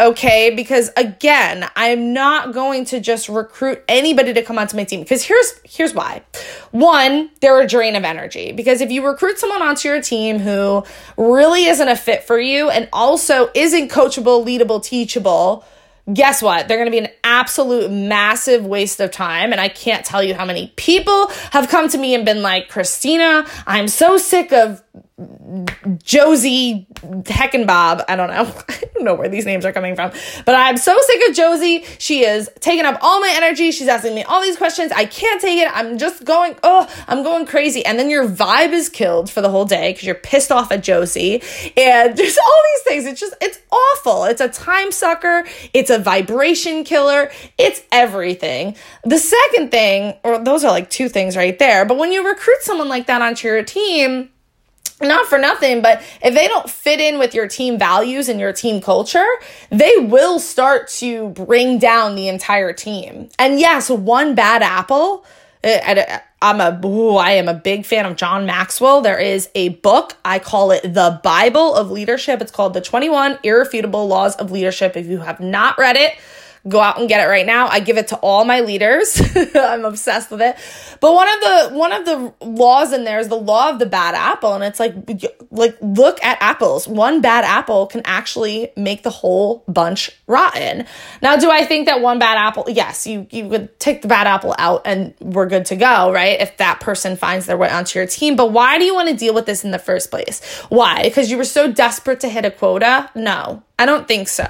Okay, 0.00 0.54
because 0.54 0.92
again, 0.96 1.68
I'm 1.74 2.12
not 2.12 2.54
going 2.54 2.84
to 2.86 3.00
just 3.00 3.28
recruit 3.28 3.82
anybody 3.88 4.32
to 4.32 4.42
come 4.42 4.56
onto 4.56 4.76
my 4.76 4.84
team 4.84 5.00
because 5.00 5.24
here's 5.24 5.54
here's 5.64 5.92
why. 5.92 6.22
One, 6.70 7.30
they're 7.40 7.60
a 7.60 7.66
drain 7.66 7.96
of 7.96 8.04
energy 8.04 8.52
because 8.52 8.80
if 8.80 8.92
you 8.92 9.04
recruit 9.04 9.40
someone 9.40 9.60
onto 9.60 9.88
your 9.88 10.00
team 10.00 10.38
who 10.38 10.84
really 11.16 11.64
isn't 11.64 11.88
a 11.88 11.96
fit 11.96 12.22
for 12.22 12.38
you 12.38 12.70
and 12.70 12.88
also 12.92 13.50
isn't 13.56 13.90
coachable, 13.90 14.46
leadable, 14.46 14.80
teachable, 14.80 15.64
guess 16.12 16.42
what? 16.42 16.68
They're 16.68 16.78
going 16.78 16.86
to 16.86 16.90
be 16.90 16.98
an 16.98 17.12
absolute 17.24 17.90
massive 17.90 18.64
waste 18.64 19.00
of 19.00 19.10
time. 19.10 19.52
And 19.52 19.60
I 19.60 19.68
can't 19.68 20.04
tell 20.04 20.22
you 20.22 20.34
how 20.34 20.44
many 20.44 20.72
people 20.76 21.28
have 21.52 21.68
come 21.68 21.88
to 21.90 21.98
me 21.98 22.14
and 22.14 22.24
been 22.24 22.42
like, 22.42 22.68
Christina, 22.68 23.46
I'm 23.66 23.88
so 23.88 24.16
sick 24.16 24.52
of 24.52 24.82
Josie 26.02 26.86
Heckenbob. 26.94 28.04
I 28.08 28.14
don't 28.14 28.30
know. 28.30 28.54
I 28.68 28.80
don't 28.94 29.04
know 29.04 29.14
where 29.14 29.28
these 29.28 29.46
names 29.46 29.64
are 29.64 29.72
coming 29.72 29.96
from. 29.96 30.12
But 30.46 30.54
I'm 30.54 30.76
so 30.76 30.96
sick 31.00 31.28
of 31.28 31.34
Josie. 31.34 31.84
She 31.98 32.24
is 32.24 32.48
taking 32.60 32.84
up 32.84 32.98
all 33.02 33.20
my 33.20 33.32
energy. 33.34 33.72
She's 33.72 33.88
asking 33.88 34.14
me 34.14 34.22
all 34.22 34.40
these 34.40 34.56
questions. 34.56 34.92
I 34.92 35.06
can't 35.06 35.40
take 35.40 35.58
it. 35.58 35.68
I'm 35.74 35.98
just 35.98 36.24
going, 36.24 36.54
oh, 36.62 36.88
I'm 37.08 37.24
going 37.24 37.46
crazy. 37.46 37.84
And 37.84 37.98
then 37.98 38.10
your 38.10 38.28
vibe 38.28 38.72
is 38.72 38.88
killed 38.88 39.28
for 39.28 39.40
the 39.40 39.50
whole 39.50 39.64
day 39.64 39.90
because 39.92 40.04
you're 40.04 40.14
pissed 40.14 40.52
off 40.52 40.70
at 40.70 40.84
Josie. 40.84 41.42
And 41.76 42.16
there's 42.16 42.38
all 42.38 42.62
these 42.74 42.82
things. 42.84 43.06
It's 43.06 43.20
just, 43.20 43.34
it's 43.40 43.58
awful. 43.72 44.24
It's 44.24 44.40
a 44.40 44.48
time 44.48 44.92
sucker. 44.92 45.44
It's 45.74 45.90
a 45.90 45.98
vibration 45.98 46.84
killer. 46.84 47.32
It's 47.58 47.82
everything. 47.90 48.76
The 49.02 49.18
second 49.18 49.72
thing, 49.72 50.14
or 50.22 50.38
those 50.38 50.64
are 50.64 50.70
like 50.70 50.90
two 50.90 51.08
things 51.08 51.36
right 51.36 51.58
there. 51.58 51.84
But 51.84 51.98
when 51.98 52.12
you 52.12 52.26
recruit 52.26 52.58
someone 52.60 52.88
like 52.88 53.06
that 53.06 53.20
onto 53.20 53.48
your 53.48 53.64
team, 53.64 54.30
not 55.00 55.26
for 55.26 55.38
nothing, 55.38 55.82
but 55.82 56.02
if 56.22 56.34
they 56.34 56.48
don't 56.48 56.68
fit 56.68 57.00
in 57.00 57.18
with 57.18 57.34
your 57.34 57.46
team 57.46 57.78
values 57.78 58.28
and 58.28 58.40
your 58.40 58.52
team 58.52 58.80
culture, 58.80 59.26
they 59.70 59.94
will 59.96 60.38
start 60.38 60.88
to 60.88 61.28
bring 61.30 61.78
down 61.78 62.14
the 62.14 62.28
entire 62.28 62.72
team. 62.72 63.28
And 63.38 63.60
yes, 63.60 63.90
one 63.90 64.34
bad 64.34 64.62
apple. 64.62 65.24
Eh, 65.64 66.18
I'm 66.40 66.60
a 66.60 66.80
ooh, 66.86 67.16
I 67.16 67.32
am 67.32 67.48
a 67.48 67.54
big 67.54 67.84
fan 67.84 68.06
of 68.06 68.16
John 68.16 68.46
Maxwell. 68.46 69.00
There 69.00 69.18
is 69.18 69.48
a 69.56 69.70
book, 69.70 70.16
I 70.24 70.38
call 70.38 70.70
it 70.70 70.82
The 70.82 71.20
Bible 71.22 71.74
of 71.74 71.90
Leadership. 71.90 72.40
It's 72.40 72.52
called 72.52 72.74
The 72.74 72.80
21 72.80 73.40
Irrefutable 73.42 74.06
Laws 74.06 74.36
of 74.36 74.52
Leadership. 74.52 74.96
If 74.96 75.06
you 75.06 75.18
have 75.18 75.40
not 75.40 75.76
read 75.78 75.96
it, 75.96 76.14
go 76.68 76.80
out 76.80 76.98
and 76.98 77.08
get 77.08 77.24
it 77.24 77.28
right 77.28 77.46
now. 77.46 77.68
I 77.68 77.80
give 77.80 77.96
it 77.96 78.08
to 78.08 78.16
all 78.16 78.44
my 78.44 78.60
leaders. 78.60 79.20
I'm 79.54 79.84
obsessed 79.84 80.30
with 80.30 80.42
it. 80.42 80.56
But 81.00 81.14
one 81.14 81.28
of 81.28 81.40
the 81.40 81.76
one 81.76 81.92
of 81.92 82.04
the 82.04 82.34
laws 82.44 82.92
in 82.92 83.04
there 83.04 83.18
is 83.18 83.28
the 83.28 83.36
law 83.36 83.70
of 83.70 83.78
the 83.78 83.86
bad 83.86 84.14
apple 84.14 84.54
and 84.54 84.64
it's 84.64 84.80
like 84.80 84.94
like 85.50 85.76
look 85.80 86.22
at 86.22 86.38
apples. 86.40 86.86
One 86.86 87.20
bad 87.20 87.44
apple 87.44 87.86
can 87.86 88.02
actually 88.04 88.70
make 88.76 89.02
the 89.02 89.10
whole 89.10 89.64
bunch 89.68 90.10
rotten. 90.26 90.86
Now, 91.22 91.36
do 91.36 91.50
I 91.50 91.64
think 91.64 91.86
that 91.86 92.00
one 92.00 92.18
bad 92.18 92.36
apple? 92.38 92.64
Yes, 92.68 93.06
you 93.06 93.26
you 93.30 93.46
would 93.46 93.78
take 93.78 94.02
the 94.02 94.08
bad 94.08 94.26
apple 94.26 94.54
out 94.58 94.82
and 94.84 95.14
we're 95.20 95.46
good 95.46 95.66
to 95.66 95.76
go, 95.76 96.12
right? 96.12 96.40
If 96.40 96.56
that 96.58 96.80
person 96.80 97.16
finds 97.16 97.46
their 97.46 97.56
way 97.56 97.70
onto 97.70 97.98
your 97.98 98.06
team. 98.06 98.36
But 98.36 98.52
why 98.52 98.78
do 98.78 98.84
you 98.84 98.94
want 98.94 99.08
to 99.08 99.16
deal 99.16 99.34
with 99.34 99.46
this 99.46 99.64
in 99.64 99.70
the 99.70 99.78
first 99.78 100.10
place? 100.10 100.44
Why? 100.68 101.02
Because 101.02 101.30
you 101.30 101.36
were 101.36 101.44
so 101.44 101.70
desperate 101.70 102.20
to 102.20 102.28
hit 102.28 102.44
a 102.44 102.50
quota? 102.50 103.10
No. 103.14 103.62
I 103.78 103.86
don't 103.86 104.08
think 104.08 104.28
so. 104.28 104.46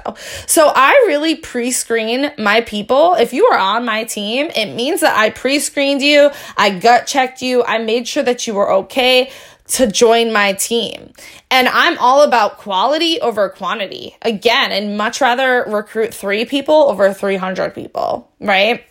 So 0.47 0.71
I 0.75 0.91
really 1.07 1.35
pre 1.35 1.71
screen 1.71 2.31
my 2.37 2.61
people. 2.61 3.13
If 3.13 3.31
you 3.31 3.45
are 3.45 3.59
on 3.59 3.85
my 3.85 4.03
team, 4.03 4.49
it 4.55 4.73
means 4.73 5.01
that 5.01 5.15
I 5.17 5.29
pre 5.29 5.59
screened 5.59 6.01
you, 6.01 6.31
I 6.57 6.71
gut 6.71 7.05
checked 7.05 7.41
you, 7.41 7.63
I 7.63 7.77
made 7.77 8.07
sure 8.07 8.23
that 8.23 8.47
you 8.47 8.55
were 8.55 8.71
okay 8.71 9.31
to 9.69 9.85
join 9.85 10.33
my 10.33 10.53
team. 10.53 11.13
And 11.51 11.67
I'm 11.67 11.97
all 11.99 12.23
about 12.23 12.57
quality 12.57 13.21
over 13.21 13.49
quantity. 13.49 14.15
Again, 14.23 14.71
and 14.71 14.97
much 14.97 15.21
rather 15.21 15.63
recruit 15.67 16.13
three 16.13 16.45
people 16.45 16.73
over 16.73 17.13
300 17.13 17.75
people, 17.75 18.31
right? 18.39 18.83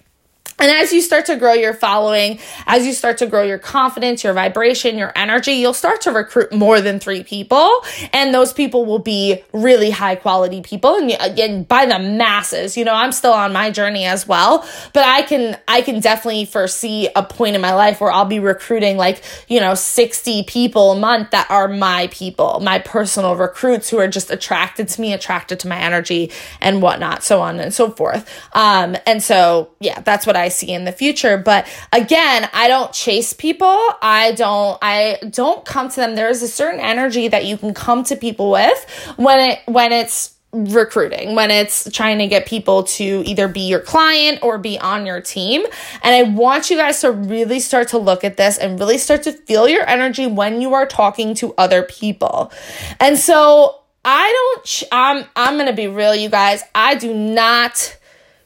And 0.58 0.70
as 0.70 0.92
you 0.92 1.00
start 1.00 1.26
to 1.26 1.36
grow 1.36 1.52
your 1.52 1.72
following, 1.72 2.40
as 2.66 2.84
you 2.84 2.92
start 2.92 3.18
to 3.18 3.26
grow 3.26 3.44
your 3.44 3.58
confidence, 3.58 4.24
your 4.24 4.32
vibration, 4.32 4.98
your 4.98 5.12
energy, 5.14 5.52
you'll 5.52 5.72
start 5.72 6.00
to 6.02 6.10
recruit 6.10 6.52
more 6.52 6.80
than 6.80 6.98
three 6.98 7.22
people. 7.22 7.70
And 8.12 8.34
those 8.34 8.52
people 8.52 8.84
will 8.84 8.98
be 8.98 9.44
really 9.52 9.90
high 9.90 10.16
quality 10.16 10.60
people. 10.60 10.96
And 10.96 11.16
again, 11.20 11.62
by 11.62 11.86
the 11.86 11.98
masses, 11.98 12.76
you 12.76 12.84
know, 12.84 12.94
I'm 12.94 13.12
still 13.12 13.32
on 13.32 13.52
my 13.52 13.70
journey 13.70 14.04
as 14.04 14.26
well, 14.26 14.66
but 14.92 15.04
I 15.04 15.22
can, 15.22 15.58
I 15.68 15.80
can 15.82 16.00
definitely 16.00 16.44
foresee 16.44 17.08
a 17.14 17.22
point 17.22 17.54
in 17.54 17.62
my 17.62 17.74
life 17.74 18.00
where 18.00 18.10
I'll 18.10 18.24
be 18.24 18.40
recruiting 18.40 18.96
like, 18.96 19.22
you 19.46 19.60
know, 19.60 19.74
60 19.74 20.42
people 20.44 20.92
a 20.92 20.98
month 20.98 21.30
that 21.30 21.48
are 21.50 21.68
my 21.68 22.08
people, 22.10 22.60
my 22.60 22.80
personal 22.80 23.36
recruits 23.36 23.88
who 23.90 23.98
are 23.98 24.08
just 24.08 24.30
attracted 24.30 24.88
to 24.88 25.00
me, 25.00 25.12
attracted 25.12 25.60
to 25.60 25.68
my 25.68 25.78
energy 25.78 26.32
and 26.60 26.82
whatnot, 26.82 27.22
so 27.22 27.40
on 27.40 27.60
and 27.60 27.72
so 27.72 27.90
forth. 27.90 28.28
Um, 28.54 28.96
and 29.06 29.22
so, 29.22 29.70
yeah, 29.78 30.00
that's 30.00 30.26
what 30.26 30.36
I 30.36 30.47
I 30.48 30.50
see 30.50 30.72
in 30.72 30.84
the 30.84 30.92
future. 30.92 31.36
But 31.36 31.68
again, 31.92 32.48
I 32.54 32.68
don't 32.68 32.90
chase 32.92 33.34
people. 33.34 33.76
I 34.00 34.32
don't 34.34 34.78
I 34.80 35.18
don't 35.30 35.62
come 35.64 35.90
to 35.90 35.96
them. 35.96 36.14
There's 36.14 36.42
a 36.42 36.48
certain 36.48 36.80
energy 36.80 37.28
that 37.28 37.44
you 37.44 37.58
can 37.58 37.74
come 37.74 38.02
to 38.04 38.16
people 38.16 38.50
with 38.50 39.14
when 39.16 39.50
it 39.50 39.60
when 39.66 39.92
it's 39.92 40.34
recruiting 40.50 41.34
when 41.34 41.50
it's 41.50 41.90
trying 41.92 42.16
to 42.16 42.26
get 42.26 42.46
people 42.46 42.82
to 42.82 43.22
either 43.26 43.48
be 43.48 43.60
your 43.60 43.80
client 43.80 44.38
or 44.42 44.56
be 44.56 44.78
on 44.78 45.04
your 45.04 45.20
team. 45.20 45.62
And 46.02 46.14
I 46.14 46.22
want 46.22 46.70
you 46.70 46.78
guys 46.78 47.02
to 47.02 47.12
really 47.12 47.60
start 47.60 47.88
to 47.88 47.98
look 47.98 48.24
at 48.24 48.38
this 48.38 48.56
and 48.56 48.80
really 48.80 48.96
start 48.96 49.24
to 49.24 49.32
feel 49.32 49.68
your 49.68 49.86
energy 49.86 50.26
when 50.26 50.62
you 50.62 50.72
are 50.72 50.86
talking 50.86 51.34
to 51.36 51.52
other 51.58 51.82
people. 51.82 52.50
And 52.98 53.18
so 53.18 53.82
I 54.06 54.32
don't 54.32 54.84
I'm 54.90 55.24
I'm 55.36 55.66
to 55.66 55.74
be 55.74 55.86
real 55.86 56.14
you 56.14 56.30
guys. 56.30 56.62
I 56.74 56.94
do 56.94 57.12
not 57.12 57.98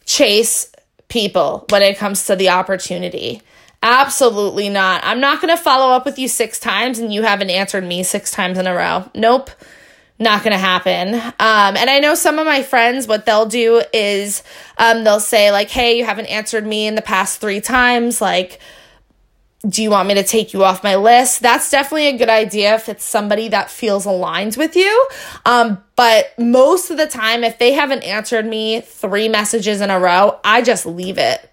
chase 0.04 0.71
people 1.12 1.66
when 1.68 1.82
it 1.82 1.98
comes 1.98 2.26
to 2.26 2.34
the 2.34 2.48
opportunity. 2.48 3.42
Absolutely 3.82 4.68
not. 4.68 5.02
I'm 5.04 5.20
not 5.20 5.42
going 5.42 5.54
to 5.54 5.62
follow 5.62 5.92
up 5.92 6.06
with 6.06 6.18
you 6.18 6.26
six 6.26 6.58
times 6.58 6.98
and 6.98 7.12
you 7.12 7.22
haven't 7.22 7.50
answered 7.50 7.84
me 7.84 8.02
six 8.02 8.30
times 8.30 8.56
in 8.58 8.66
a 8.66 8.74
row. 8.74 9.10
Nope. 9.14 9.50
Not 10.18 10.42
going 10.42 10.52
to 10.52 10.58
happen. 10.58 11.14
Um, 11.14 11.76
and 11.76 11.90
I 11.90 11.98
know 11.98 12.14
some 12.14 12.38
of 12.38 12.46
my 12.46 12.62
friends, 12.62 13.08
what 13.08 13.26
they'll 13.26 13.46
do 13.46 13.82
is 13.92 14.42
um, 14.78 15.04
they'll 15.04 15.20
say, 15.20 15.50
like, 15.50 15.68
hey, 15.68 15.98
you 15.98 16.04
haven't 16.04 16.26
answered 16.26 16.64
me 16.64 16.86
in 16.86 16.94
the 16.94 17.02
past 17.02 17.40
three 17.40 17.60
times. 17.60 18.20
Like, 18.20 18.60
do 19.68 19.82
you 19.82 19.90
want 19.90 20.08
me 20.08 20.14
to 20.14 20.22
take 20.22 20.52
you 20.52 20.64
off 20.64 20.84
my 20.84 20.96
list? 20.96 21.40
That's 21.40 21.70
definitely 21.70 22.08
a 22.08 22.18
good 22.18 22.28
idea 22.28 22.74
if 22.74 22.88
it's 22.88 23.04
somebody 23.04 23.48
that 23.48 23.70
feels 23.70 24.06
aligned 24.06 24.56
with 24.56 24.76
you. 24.76 25.08
Um, 25.44 25.82
but 26.02 26.36
most 26.36 26.90
of 26.90 26.96
the 26.96 27.06
time, 27.06 27.44
if 27.44 27.58
they 27.58 27.74
haven't 27.74 28.02
answered 28.02 28.44
me 28.44 28.80
three 28.80 29.28
messages 29.28 29.80
in 29.80 29.88
a 29.88 30.00
row, 30.00 30.40
I 30.42 30.60
just 30.60 30.84
leave 30.84 31.16
it. 31.16 31.48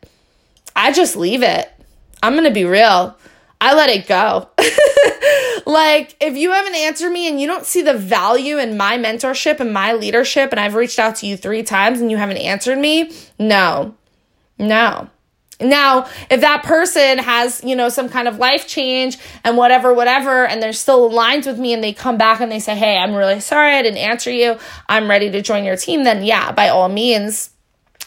I 0.76 0.92
just 0.92 1.16
leave 1.16 1.44
it. 1.44 1.72
I'm 2.24 2.34
going 2.34 2.46
to 2.46 2.50
be 2.50 2.66
real. 2.66 3.16
I 3.62 3.76
let 3.76 3.92
it 3.92 4.08
go. 4.08 4.50
like, 5.72 6.16
if 6.20 6.36
you 6.36 6.50
haven't 6.50 6.74
answered 6.74 7.12
me 7.12 7.28
and 7.28 7.40
you 7.40 7.46
don't 7.46 7.64
see 7.64 7.84
the 7.84 7.94
value 7.94 8.58
in 8.58 8.76
my 8.76 8.98
mentorship 8.98 9.60
and 9.60 9.72
my 9.72 9.94
leadership, 9.94 10.50
and 10.50 10.60
I've 10.60 10.74
reached 10.74 10.98
out 10.98 11.18
to 11.18 11.28
you 11.28 11.38
three 11.38 11.62
times 11.62 12.02
and 12.02 12.10
you 12.10 12.18
haven't 12.18 12.38
answered 12.38 12.80
me, 12.80 13.12
no, 13.38 13.94
no. 14.58 15.12
Now, 15.62 16.08
if 16.32 16.42
that 16.42 16.64
person 16.64 17.18
has, 17.18 17.62
you 17.64 17.76
know, 17.76 17.90
some 17.90 18.08
kind 18.08 18.28
of 18.28 18.38
life 18.38 18.68
change 18.68 19.18
and 19.44 19.58
whatever, 19.58 19.94
whatever, 19.94 20.46
and 20.46 20.62
they're 20.64 20.72
still 20.72 21.06
aligned 21.06 21.46
with 21.46 21.60
me 21.60 21.74
and 21.74 21.84
they 21.84 21.92
come 21.92 22.18
back 22.18 22.40
and 22.40 22.52
they 22.52 22.60
say, 22.60 22.76
Hey, 22.76 22.98
I'm 22.98 23.14
really 23.14 23.42
sorry 23.42 23.74
I 23.76 23.82
didn't 23.82 23.98
answer 23.98 24.32
you. 24.32 24.58
I'm 24.88 25.10
ready 25.10 25.30
to 25.32 25.42
join 25.42 25.66
your 25.66 25.76
team. 25.76 26.04
Then 26.04 26.24
yeah, 26.24 26.52
by 26.54 26.70
all 26.70 26.88
means, 26.88 27.50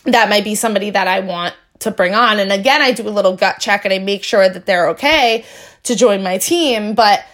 that 0.04 0.28
might 0.28 0.44
be 0.44 0.54
somebody 0.54 0.90
that 0.90 1.06
I 1.06 1.20
want 1.20 1.54
to 1.80 1.90
bring 1.90 2.14
on. 2.14 2.38
And 2.38 2.52
again, 2.52 2.80
I 2.80 2.92
do 2.92 3.06
a 3.06 3.10
little 3.10 3.36
gut 3.36 3.58
check 3.60 3.84
and 3.84 3.92
I 3.92 3.98
make 3.98 4.24
sure 4.24 4.48
that 4.48 4.66
they're 4.66 4.88
okay 4.90 5.44
to 5.84 5.94
join 5.94 6.22
my 6.22 6.38
team. 6.38 6.94
But 6.94 7.24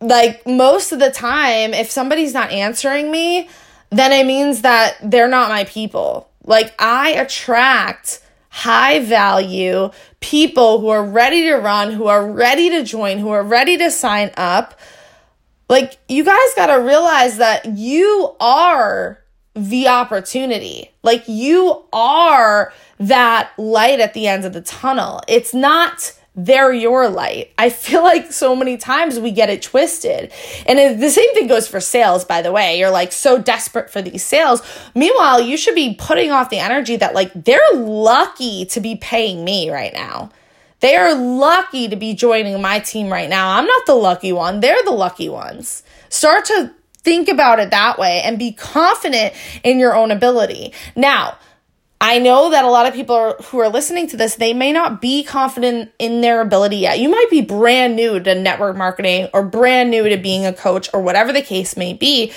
like 0.00 0.46
most 0.46 0.92
of 0.92 0.98
the 0.98 1.10
time, 1.10 1.72
if 1.74 1.90
somebody's 1.90 2.34
not 2.34 2.50
answering 2.50 3.10
me, 3.10 3.48
then 3.90 4.12
it 4.12 4.26
means 4.26 4.62
that 4.62 4.96
they're 5.02 5.28
not 5.28 5.48
my 5.48 5.64
people. 5.64 6.28
Like 6.44 6.74
I 6.78 7.10
attract 7.10 8.20
high 8.54 9.00
value 9.00 9.90
people 10.20 10.78
who 10.80 10.86
are 10.86 11.04
ready 11.04 11.42
to 11.42 11.56
run, 11.56 11.90
who 11.90 12.06
are 12.06 12.24
ready 12.24 12.70
to 12.70 12.84
join, 12.84 13.18
who 13.18 13.30
are 13.30 13.42
ready 13.42 13.76
to 13.76 13.90
sign 13.90 14.30
up. 14.36 14.78
Like, 15.68 15.98
you 16.08 16.22
guys 16.22 16.54
got 16.54 16.66
to 16.66 16.80
realize 16.80 17.38
that 17.38 17.66
you 17.66 18.36
are 18.38 19.18
the 19.56 19.88
opportunity. 19.88 20.92
Like, 21.02 21.24
you 21.26 21.84
are 21.92 22.72
that 23.00 23.50
light 23.58 23.98
at 23.98 24.14
the 24.14 24.28
end 24.28 24.44
of 24.44 24.52
the 24.52 24.62
tunnel. 24.62 25.20
It's 25.26 25.52
not 25.52 26.12
they're 26.34 26.72
your 26.72 27.08
light. 27.08 27.52
I 27.58 27.70
feel 27.70 28.02
like 28.04 28.32
so 28.32 28.56
many 28.56 28.76
times 28.76 29.18
we 29.18 29.30
get 29.30 29.50
it 29.50 29.62
twisted. 29.62 30.32
And 30.66 31.00
the 31.00 31.10
same 31.10 31.32
thing 31.34 31.46
goes 31.46 31.68
for 31.68 31.80
sales, 31.80 32.24
by 32.24 32.42
the 32.42 32.52
way. 32.52 32.78
You're 32.78 32.90
like 32.90 33.12
so 33.12 33.38
desperate 33.38 33.90
for 33.90 34.02
these 34.02 34.24
sales. 34.24 34.62
Meanwhile, 34.94 35.42
you 35.42 35.56
should 35.56 35.74
be 35.74 35.94
putting 35.94 36.30
off 36.30 36.50
the 36.50 36.58
energy 36.58 36.96
that, 36.96 37.14
like, 37.14 37.32
they're 37.34 37.60
lucky 37.74 38.66
to 38.66 38.80
be 38.80 38.96
paying 38.96 39.44
me 39.44 39.70
right 39.70 39.92
now. 39.92 40.30
They 40.80 40.96
are 40.96 41.14
lucky 41.14 41.88
to 41.88 41.96
be 41.96 42.14
joining 42.14 42.60
my 42.60 42.78
team 42.80 43.10
right 43.10 43.30
now. 43.30 43.56
I'm 43.56 43.66
not 43.66 43.86
the 43.86 43.94
lucky 43.94 44.32
one, 44.32 44.60
they're 44.60 44.82
the 44.84 44.90
lucky 44.90 45.28
ones. 45.28 45.82
Start 46.10 46.44
to 46.46 46.74
think 47.04 47.28
about 47.28 47.58
it 47.58 47.70
that 47.70 47.98
way 47.98 48.22
and 48.22 48.38
be 48.38 48.52
confident 48.52 49.34
in 49.62 49.78
your 49.78 49.94
own 49.94 50.10
ability. 50.10 50.72
Now, 50.96 51.38
I 52.06 52.18
know 52.18 52.50
that 52.50 52.66
a 52.66 52.68
lot 52.68 52.84
of 52.84 52.92
people 52.92 53.16
are, 53.16 53.34
who 53.44 53.60
are 53.60 53.70
listening 53.70 54.08
to 54.08 54.18
this, 54.18 54.34
they 54.34 54.52
may 54.52 54.72
not 54.72 55.00
be 55.00 55.24
confident 55.24 55.90
in 55.98 56.20
their 56.20 56.42
ability 56.42 56.76
yet. 56.76 57.00
You 57.00 57.08
might 57.08 57.30
be 57.30 57.40
brand 57.40 57.96
new 57.96 58.20
to 58.20 58.34
network 58.34 58.76
marketing 58.76 59.30
or 59.32 59.42
brand 59.42 59.90
new 59.90 60.06
to 60.10 60.18
being 60.18 60.44
a 60.44 60.52
coach 60.52 60.90
or 60.92 61.00
whatever 61.00 61.32
the 61.32 61.40
case 61.40 61.78
may 61.78 61.94
be. 61.94 62.30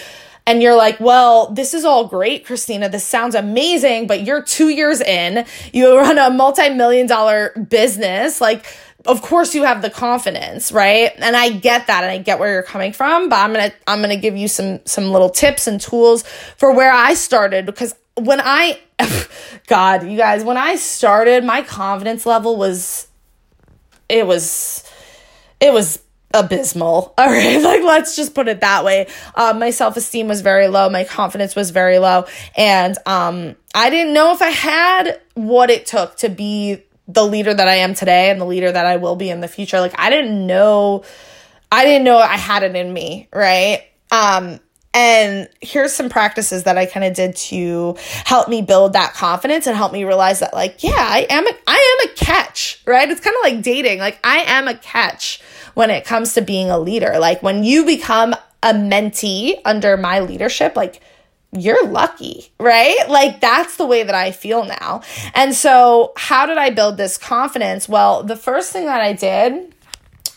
And 0.45 0.63
you're 0.63 0.77
like, 0.77 1.01
well, 1.01 1.47
this 1.47 1.73
is 1.73 1.83
all 1.83 2.07
great, 2.07 2.45
Christina. 2.45 2.87
This 2.87 3.03
sounds 3.03 3.35
amazing, 3.35 4.07
but 4.07 4.21
you're 4.21 4.41
two 4.41 4.69
years 4.69 5.01
in. 5.01 5.45
You 5.73 5.97
run 5.97 6.17
a 6.17 6.29
multi 6.29 6.69
million 6.69 7.05
dollar 7.05 7.49
business. 7.69 8.39
Like, 8.39 8.65
of 9.05 9.21
course 9.21 9.53
you 9.53 9.63
have 9.63 9.81
the 9.81 9.89
confidence, 9.89 10.71
right? 10.71 11.11
And 11.17 11.35
I 11.35 11.49
get 11.49 11.87
that 11.87 12.05
and 12.05 12.11
I 12.11 12.19
get 12.19 12.39
where 12.39 12.53
you're 12.53 12.63
coming 12.63 12.93
from, 12.93 13.27
but 13.27 13.35
I'm 13.35 13.51
going 13.51 13.69
to 13.69 13.75
I'm 13.85 13.99
going 13.99 14.15
to 14.15 14.21
give 14.21 14.37
you 14.37 14.47
some 14.47 14.79
some 14.85 15.11
little 15.11 15.29
tips 15.29 15.67
and 15.67 15.81
tools 15.81 16.23
for 16.55 16.73
where 16.73 16.93
I 16.93 17.15
started 17.15 17.65
because 17.65 17.93
when 18.17 18.41
I, 18.41 18.79
God, 19.67 20.07
you 20.07 20.17
guys, 20.17 20.43
when 20.43 20.57
I 20.57 20.75
started, 20.75 21.43
my 21.43 21.61
confidence 21.61 22.25
level 22.25 22.57
was, 22.57 23.07
it 24.09 24.25
was, 24.25 24.83
it 25.59 25.71
was 25.73 25.99
abysmal. 26.33 27.13
All 27.17 27.27
right. 27.27 27.61
Like, 27.61 27.83
let's 27.83 28.15
just 28.15 28.33
put 28.33 28.47
it 28.47 28.61
that 28.61 28.83
way. 28.83 29.07
Um, 29.35 29.59
my 29.59 29.69
self 29.69 29.97
esteem 29.97 30.27
was 30.27 30.41
very 30.41 30.67
low. 30.67 30.89
My 30.89 31.03
confidence 31.03 31.55
was 31.55 31.71
very 31.71 31.99
low. 31.99 32.25
And, 32.55 32.97
um, 33.05 33.55
I 33.73 33.89
didn't 33.89 34.13
know 34.13 34.33
if 34.33 34.41
I 34.41 34.49
had 34.49 35.21
what 35.35 35.69
it 35.69 35.85
took 35.85 36.17
to 36.17 36.29
be 36.29 36.83
the 37.07 37.25
leader 37.25 37.53
that 37.53 37.67
I 37.67 37.75
am 37.75 37.93
today 37.93 38.29
and 38.29 38.41
the 38.41 38.45
leader 38.45 38.71
that 38.71 38.85
I 38.85 38.97
will 38.97 39.15
be 39.15 39.29
in 39.29 39.39
the 39.39 39.47
future. 39.47 39.79
Like, 39.79 39.97
I 39.97 40.09
didn't 40.09 40.45
know, 40.45 41.03
I 41.71 41.85
didn't 41.85 42.03
know 42.03 42.17
I 42.17 42.37
had 42.37 42.63
it 42.63 42.75
in 42.75 42.91
me. 42.91 43.29
Right. 43.31 43.83
Um, 44.11 44.59
and 44.97 45.47
here's 45.61 45.93
some 45.93 46.09
practices 46.09 46.63
that 46.63 46.75
I 46.75 46.87
kind 46.87 47.05
of 47.05 47.13
did 47.13 47.35
to 47.35 47.95
help 48.25 48.49
me 48.49 48.63
build 48.63 48.93
that 48.93 49.13
confidence 49.13 49.67
and 49.67 49.77
help 49.77 49.93
me 49.93 50.05
realize 50.05 50.39
that 50.39 50.55
like, 50.55 50.81
yeah, 50.83 50.95
I 50.97 51.27
am 51.29 51.45
a, 51.45 51.51
I 51.67 51.99
am 52.01 52.09
a 52.09 52.15
catch, 52.15 52.81
right? 52.87 53.07
It's 53.07 53.21
kind 53.21 53.35
of 53.35 53.43
like 53.43 53.61
dating. 53.61 53.99
Like 53.99 54.17
I 54.23 54.39
am 54.39 54.67
a 54.67 54.73
catch 54.73 55.39
when 55.75 55.91
it 55.91 56.03
comes 56.03 56.33
to 56.33 56.41
being 56.41 56.71
a 56.71 56.79
leader. 56.79 57.19
Like 57.19 57.43
when 57.43 57.63
you 57.63 57.85
become 57.85 58.33
a 58.63 58.73
mentee 58.73 59.61
under 59.65 59.97
my 59.97 60.21
leadership, 60.21 60.75
like 60.75 60.99
you're 61.51 61.87
lucky, 61.87 62.51
right? 62.59 62.97
Like 63.07 63.39
that's 63.39 63.77
the 63.77 63.85
way 63.85 64.01
that 64.01 64.15
I 64.15 64.31
feel 64.31 64.65
now. 64.65 65.03
And 65.35 65.53
so, 65.53 66.11
how 66.17 66.47
did 66.47 66.57
I 66.57 66.71
build 66.71 66.97
this 66.97 67.19
confidence? 67.19 67.87
Well, 67.87 68.23
the 68.23 68.35
first 68.35 68.73
thing 68.73 68.85
that 68.85 69.01
I 69.01 69.13
did 69.13 69.75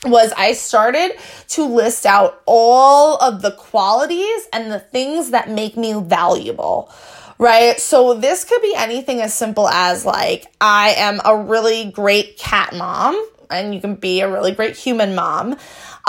was 0.05 0.33
I 0.37 0.53
started 0.53 1.13
to 1.49 1.65
list 1.65 2.07
out 2.07 2.43
all 2.47 3.17
of 3.17 3.43
the 3.43 3.53
qualities 3.53 4.49
and 4.53 4.73
the 4.73 4.81
things 4.81 5.31
that 5.31 5.51
make 5.51 5.77
me 5.77 5.95
valuable. 5.95 6.91
Right. 7.39 7.81
So 7.81 8.15
this 8.15 8.45
could 8.45 8.61
be 8.61 8.75
anything 8.77 9.21
as 9.21 9.33
simple 9.33 9.67
as 9.69 10.05
like, 10.05 10.47
I 10.61 10.91
am 10.91 11.21
a 11.25 11.37
really 11.37 11.91
great 11.91 12.37
cat 12.37 12.75
mom 12.75 13.15
and 13.51 13.75
you 13.75 13.81
can 13.81 13.97
be 13.97 14.21
a 14.21 14.31
really 14.31 14.53
great 14.53 14.77
human 14.77 15.15
mom. 15.15 15.57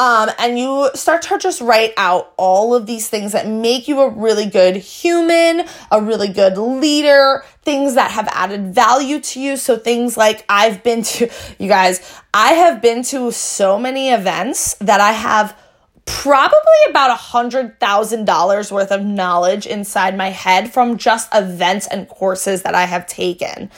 Um, 0.02 0.32
and 0.40 0.58
you 0.58 0.90
start 0.96 1.22
to 1.22 1.38
just 1.38 1.62
write 1.62 1.94
out 1.96 2.34
all 2.36 2.74
of 2.74 2.88
these 2.88 3.08
things 3.08 3.34
that 3.34 3.48
make 3.48 3.88
you 3.88 4.00
a 4.00 4.10
really 4.10 4.48
good 4.48 4.76
human, 4.76 5.68
a 5.92 6.02
really 6.02 6.30
good 6.30 6.58
leader, 6.58 7.46
things 7.62 7.94
that 7.94 8.10
have 8.10 8.28
added 8.32 8.74
value 8.74 9.20
to 9.20 9.40
you. 9.40 9.58
So 9.58 9.78
things 9.78 10.18
like 10.18 10.44
I've 10.50 10.82
been 10.82 11.04
to, 11.04 11.30
you 11.60 11.68
guys, 11.68 12.20
I 12.34 12.54
have 12.54 12.82
been 12.82 13.04
to 13.04 13.32
so 13.32 13.78
many 13.78 14.10
events 14.10 14.74
that 14.82 15.02
I 15.02 15.12
have 15.12 15.56
probably 16.06 16.58
about 16.90 17.12
a 17.12 17.16
hundred 17.16 17.80
thousand 17.80 18.26
dollars 18.26 18.72
worth 18.72 18.92
of 18.92 19.06
knowledge 19.06 19.68
inside 19.68 20.18
my 20.18 20.30
head 20.30 20.74
from 20.74 20.98
just 20.98 21.30
events 21.32 21.86
and 21.86 22.08
courses 22.10 22.64
that 22.64 22.74
I 22.74 22.86
have 22.86 23.06
taken. 23.06 23.70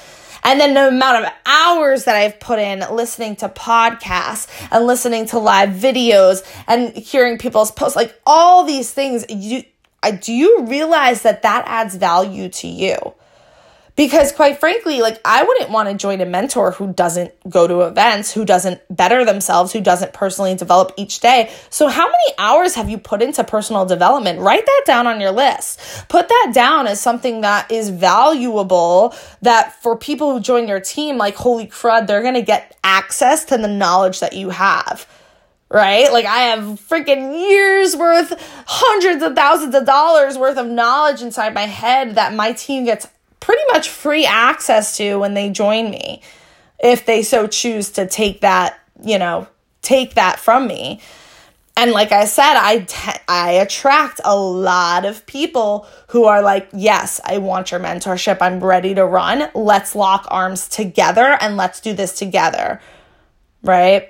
And 0.43 0.59
then 0.59 0.73
the 0.73 0.87
amount 0.89 1.25
of 1.25 1.31
hours 1.45 2.03
that 2.05 2.15
I've 2.15 2.39
put 2.39 2.59
in 2.59 2.79
listening 2.91 3.35
to 3.37 3.49
podcasts 3.49 4.47
and 4.71 4.85
listening 4.85 5.25
to 5.27 5.39
live 5.39 5.69
videos 5.69 6.45
and 6.67 6.95
hearing 6.95 7.37
people's 7.37 7.71
posts, 7.71 7.95
like 7.95 8.19
all 8.25 8.63
these 8.63 8.91
things, 8.91 9.25
you, 9.29 9.63
I 10.01 10.11
do 10.11 10.33
you 10.33 10.65
realize 10.65 11.21
that 11.21 11.43
that 11.43 11.63
adds 11.67 11.95
value 11.95 12.49
to 12.49 12.67
you? 12.67 13.13
Because 13.95 14.31
quite 14.31 14.59
frankly, 14.59 15.01
like 15.01 15.21
I 15.23 15.43
wouldn't 15.43 15.69
want 15.69 15.87
to 15.89 15.95
join 15.95 16.19
a 16.21 16.25
mentor 16.25 16.71
who 16.71 16.93
doesn't 16.93 17.31
go 17.47 17.67
to 17.67 17.81
events, 17.81 18.31
who 18.31 18.43
doesn't 18.43 18.81
better 18.89 19.23
themselves, 19.23 19.71
who 19.71 19.81
doesn't 19.81 20.13
personally 20.13 20.55
develop 20.55 20.93
each 20.97 21.19
day. 21.19 21.51
So 21.69 21.87
how 21.87 22.07
many 22.07 22.33
hours 22.39 22.73
have 22.73 22.89
you 22.89 22.97
put 22.97 23.21
into 23.21 23.43
personal 23.43 23.85
development? 23.85 24.39
Write 24.39 24.65
that 24.65 24.83
down 24.85 25.05
on 25.05 25.21
your 25.21 25.31
list. 25.31 25.79
Put 26.09 26.27
that 26.27 26.51
down 26.55 26.87
as 26.87 26.99
something 26.99 27.41
that 27.41 27.71
is 27.71 27.89
valuable 27.89 29.13
that 29.43 29.79
for 29.83 29.95
people 29.95 30.33
who 30.33 30.39
join 30.39 30.67
your 30.67 30.79
team, 30.79 31.17
like 31.17 31.35
holy 31.35 31.67
crud, 31.67 32.07
they're 32.07 32.23
going 32.23 32.33
to 32.33 32.41
get 32.41 32.75
access 32.83 33.45
to 33.45 33.59
the 33.59 33.67
knowledge 33.67 34.21
that 34.21 34.33
you 34.33 34.49
have 34.49 35.07
right? 35.69 36.13
Like 36.13 36.25
I 36.25 36.49
have 36.49 36.79
freaking 36.81 37.49
years 37.49 37.95
worth, 37.95 38.31
hundreds 38.67 39.23
of 39.23 39.35
thousands 39.35 39.73
of 39.73 39.87
dollars 39.87 40.37
worth 40.37 40.57
of 40.57 40.67
knowledge 40.67 41.23
inside 41.23 41.55
my 41.55 41.65
head 41.65 42.13
that 42.13 42.31
my 42.35 42.53
team 42.53 42.85
gets 42.85 43.07
pretty 43.43 43.61
much 43.73 43.89
free 43.89 44.25
access 44.25 44.95
to 44.95 45.17
when 45.17 45.33
they 45.33 45.49
join 45.49 45.91
me 45.91 46.21
if 46.81 47.05
they 47.05 47.21
so 47.21 47.45
choose 47.45 47.91
to 47.91 48.07
take 48.07 48.39
that, 48.39 48.79
you 49.03 49.19
know, 49.19 49.47
take 49.81 50.13
that 50.13 50.39
from 50.39 50.65
me. 50.65 51.01
And 51.75 51.91
like 51.91 52.11
I 52.11 52.25
said, 52.25 52.53
I 52.55 52.85
I 53.27 53.51
attract 53.53 54.21
a 54.23 54.35
lot 54.35 55.05
of 55.05 55.25
people 55.25 55.87
who 56.07 56.25
are 56.25 56.41
like, 56.41 56.69
"Yes, 56.71 57.19
I 57.25 57.39
want 57.39 57.71
your 57.71 57.79
mentorship. 57.79 58.37
I'm 58.41 58.63
ready 58.63 58.93
to 58.95 59.05
run. 59.05 59.49
Let's 59.55 59.95
lock 59.95 60.27
arms 60.29 60.69
together 60.69 61.37
and 61.41 61.57
let's 61.57 61.81
do 61.81 61.93
this 61.93 62.17
together." 62.17 62.79
Right? 63.63 64.09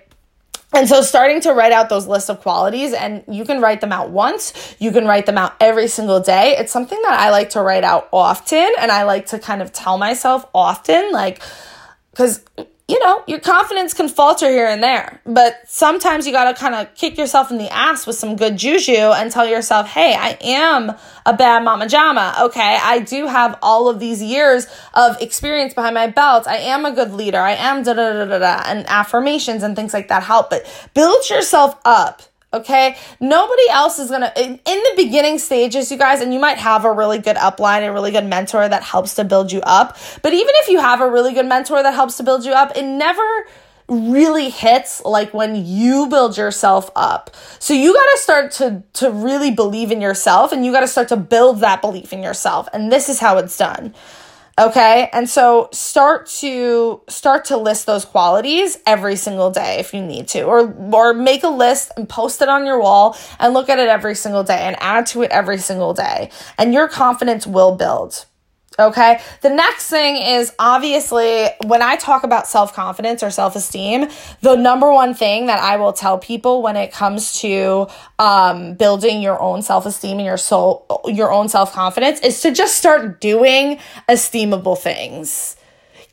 And 0.74 0.90
so 0.90 1.02
starting 1.02 1.40
to 1.42 1.54
write 1.54 1.72
out 1.72 1.90
those 1.90 2.08
lists 2.08 2.30
of 2.30 2.42
qualities 2.42 2.94
and 2.94 3.24
you 3.28 3.46
can 3.46 3.62
write 3.62 3.80
them 3.80 3.92
out 3.92 4.10
once, 4.10 4.76
you 4.80 4.92
can 4.92 5.06
write 5.06 5.28
them 5.28 5.38
out 5.38 5.54
every 5.60 5.88
single 5.88 6.20
day. 6.20 6.56
It's 6.58 6.72
something 6.72 7.00
that 7.04 7.20
I 7.20 7.30
like 7.30 7.52
to 7.52 7.62
write 7.62 7.84
out 7.84 8.10
often 8.12 8.68
and 8.80 8.92
I 8.92 9.04
like 9.04 9.28
to 9.28 9.40
kind 9.40 9.62
of 9.62 9.72
tell 9.72 9.98
myself 9.98 10.46
often 10.54 11.12
like 11.12 11.42
cuz 12.16 12.42
you 12.94 13.00
know, 13.00 13.24
your 13.26 13.40
confidence 13.40 13.92
can 13.92 14.08
falter 14.08 14.48
here 14.48 14.68
and 14.68 14.84
there, 14.84 15.20
but 15.26 15.60
sometimes 15.66 16.28
you 16.28 16.32
got 16.32 16.54
to 16.56 16.60
kind 16.60 16.76
of 16.76 16.94
kick 16.94 17.18
yourself 17.18 17.50
in 17.50 17.58
the 17.58 17.74
ass 17.74 18.06
with 18.06 18.16
some 18.16 18.36
good 18.36 18.56
juju 18.56 18.94
and 18.94 19.32
tell 19.32 19.48
yourself, 19.48 19.88
hey, 19.88 20.14
I 20.14 20.38
am 20.42 20.92
a 21.26 21.34
bad 21.34 21.64
mama 21.64 21.90
jama. 21.90 22.36
Okay. 22.40 22.78
I 22.80 23.00
do 23.00 23.26
have 23.26 23.58
all 23.64 23.90
of 23.90 24.00
these 24.00 24.22
years 24.22 24.68
of 24.94 25.20
experience 25.24 25.74
behind 25.74 25.96
my 25.96 26.06
belt. 26.06 26.48
I 26.48 26.58
am 26.58 26.86
a 26.86 26.92
good 26.92 27.14
leader. 27.14 27.40
I 27.40 27.54
am 27.54 27.82
da 27.82 27.94
da 27.94 28.14
da 28.14 28.26
da 28.26 28.38
da. 28.38 28.62
And 28.64 28.86
affirmations 28.88 29.64
and 29.64 29.76
things 29.76 29.92
like 29.92 30.10
that 30.10 30.22
help, 30.22 30.52
but 30.52 30.64
build 30.94 31.28
yourself 31.32 31.76
up 31.86 32.22
Okay. 32.54 32.96
Nobody 33.20 33.70
else 33.70 33.98
is 33.98 34.10
going 34.10 34.22
to, 34.22 34.42
in, 34.42 34.60
the 34.64 34.94
beginning 34.96 35.40
stages, 35.40 35.92
you 35.92 35.98
guys, 35.98 36.22
and 36.22 36.34
you 36.34 36.40
might 36.40 36.60
have 36.60 36.86
a 36.86 36.92
really 36.92 37.18
good 37.18 37.36
upline, 37.38 37.88
a 37.88 37.92
really 37.92 38.12
good 38.12 38.26
mentor 38.26 38.70
that 38.70 38.84
helps 38.84 39.16
to 39.16 39.24
build 39.24 39.52
you 39.52 39.62
up. 39.62 39.98
But 40.22 40.34
even 40.34 40.54
if 40.58 40.70
you 40.70 40.80
have 40.80 41.02
a 41.02 41.10
really 41.10 41.34
good 41.34 41.48
mentor 41.48 41.82
that 41.82 41.94
helps 41.94 42.18
to 42.18 42.24
build 42.24 42.46
you 42.46 42.52
up, 42.52 42.78
it 42.78 42.84
never 42.84 43.24
really 43.88 44.50
hits 44.50 45.04
like 45.04 45.34
when 45.34 45.66
you 45.66 46.08
build 46.08 46.38
yourself 46.38 46.90
up. 46.96 47.36
So 47.60 47.74
you 47.74 47.94
got 47.94 48.16
to 48.16 48.20
start 48.22 48.52
to 48.54 48.84
to 48.94 49.12
really 49.12 49.52
believe 49.52 49.92
in 49.92 50.00
yourself 50.00 50.52
and 50.52 50.66
you 50.66 50.72
got 50.72 50.82
to 50.82 50.88
start 50.88 51.10
to 51.10 51.18
build 51.18 51.60
that 51.60 51.82
belief 51.82 52.14
in 52.14 52.24
yourself. 52.24 52.70
And 52.72 52.92
this 52.92 53.10
is 53.10 53.20
how 53.20 53.38
it's 53.38 53.58
done. 53.58 53.94
Okay. 54.60 55.10
And 55.12 55.28
so 55.28 55.70
start 55.72 56.28
to 56.42 57.02
start 57.10 57.46
to 57.46 57.58
list 57.58 57.88
those 57.88 58.06
qualities 58.06 58.78
every 58.86 59.16
single 59.16 59.50
day 59.50 59.80
if 59.80 59.94
you 59.94 60.02
need 60.02 60.28
to, 60.30 60.44
or, 60.44 60.72
or 60.94 61.14
make 61.14 61.44
a 61.44 61.50
list 61.50 61.92
and 61.98 62.08
post 62.08 62.42
it 62.42 62.50
on 62.50 62.66
your 62.66 62.80
wall 62.80 63.18
and 63.40 63.54
look 63.54 63.68
at 63.70 63.80
it 63.80 63.88
every 63.88 64.14
single 64.14 64.44
day 64.44 64.60
and 64.60 64.76
add 64.80 65.08
to 65.08 65.24
it 65.24 65.32
every 65.32 65.58
single 65.58 65.94
day. 65.94 66.30
And 66.60 66.72
your 66.74 66.88
confidence 66.88 67.48
will 67.48 67.76
build. 67.76 68.26
Okay. 68.80 69.22
The 69.42 69.50
next 69.50 69.90
thing 69.90 70.16
is 70.18 70.52
obviously 70.58 71.48
when 71.66 71.82
I 71.82 71.96
talk 71.96 72.24
about 72.24 72.48
self 72.48 72.74
confidence 72.74 73.22
or 73.22 73.30
self 73.30 73.56
esteem, 73.56 74.10
the 74.42 74.56
number 74.56 74.92
one 74.92 75.14
thing 75.14 75.46
that 75.46 75.60
I 75.60 75.78
will 75.78 75.94
tell 75.94 76.18
people 76.18 76.62
when 76.64 76.76
it 76.76 76.92
comes 76.92 77.40
to 77.42 77.88
um, 78.18 78.74
building 78.74 79.22
your 79.22 79.40
own 79.40 79.62
self 79.62 79.86
esteem 79.86 80.18
and 80.18 80.26
your 80.26 80.38
soul, 80.38 81.04
your 81.06 81.32
own 81.32 81.50
self 81.50 81.74
confidence 81.74 82.20
is 82.22 82.42
to 82.42 82.52
just 82.52 82.76
start 82.78 83.22
doing 83.22 83.80
esteemable 84.10 84.78
things. 84.78 85.56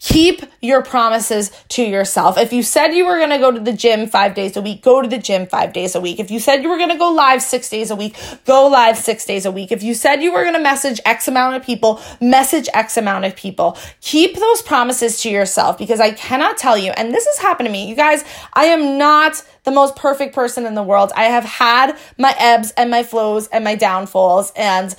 Keep 0.01 0.45
your 0.63 0.83
promises 0.83 1.51
to 1.69 1.83
yourself. 1.83 2.39
If 2.39 2.55
you 2.55 2.63
said 2.63 2.95
you 2.95 3.05
were 3.05 3.19
going 3.19 3.31
to 3.31 3.39
go 3.39 3.51
to 3.51 3.61
the 3.61 3.73
gym 3.73 4.07
five 4.07 4.35
days 4.35 4.57
a 4.57 4.63
week, 4.63 4.81
go 4.81 5.03
to 5.03 5.09
the 5.09 5.19
gym 5.19 5.47
five 5.47 5.75
days 5.75 5.95
a 5.95 6.01
week. 6.01 6.19
If 6.19 6.31
you 6.31 6.41
said 6.41 6.63
you 6.63 6.71
were 6.71 6.79
going 6.79 6.89
to 6.89 6.97
go 6.97 7.11
live 7.13 7.43
six 7.43 7.69
days 7.69 7.91
a 7.91 7.97
week, 7.97 8.17
go 8.47 8.67
live 8.69 8.97
six 8.97 9.27
days 9.27 9.45
a 9.45 9.51
week. 9.51 9.71
If 9.71 9.83
you 9.83 9.93
said 9.93 10.23
you 10.23 10.33
were 10.33 10.43
going 10.43 10.55
to 10.55 10.61
message 10.61 11.01
X 11.05 11.29
amount 11.29 11.57
of 11.57 11.63
people, 11.63 12.01
message 12.19 12.67
X 12.73 12.97
amount 12.97 13.27
of 13.27 13.37
people. 13.37 13.77
Keep 14.01 14.37
those 14.37 14.63
promises 14.63 15.21
to 15.21 15.29
yourself 15.29 15.77
because 15.77 16.01
I 16.01 16.13
cannot 16.13 16.57
tell 16.57 16.79
you, 16.79 16.93
and 16.93 17.13
this 17.13 17.27
has 17.27 17.37
happened 17.37 17.67
to 17.67 17.73
me. 17.73 17.87
You 17.87 17.95
guys, 17.95 18.25
I 18.55 18.67
am 18.67 18.97
not 18.97 19.45
the 19.65 19.71
most 19.71 19.97
perfect 19.97 20.35
person 20.35 20.65
in 20.65 20.75
the 20.75 20.83
world. 20.83 21.13
I 21.15 21.25
have 21.25 21.45
had 21.45 21.99
my 22.17 22.35
ebbs 22.39 22.73
and 22.79 22.91
my 22.91 23.03
flows 23.03 23.49
and 23.49 23.65
my 23.65 23.75
downfalls 23.75 24.51
and 24.57 24.97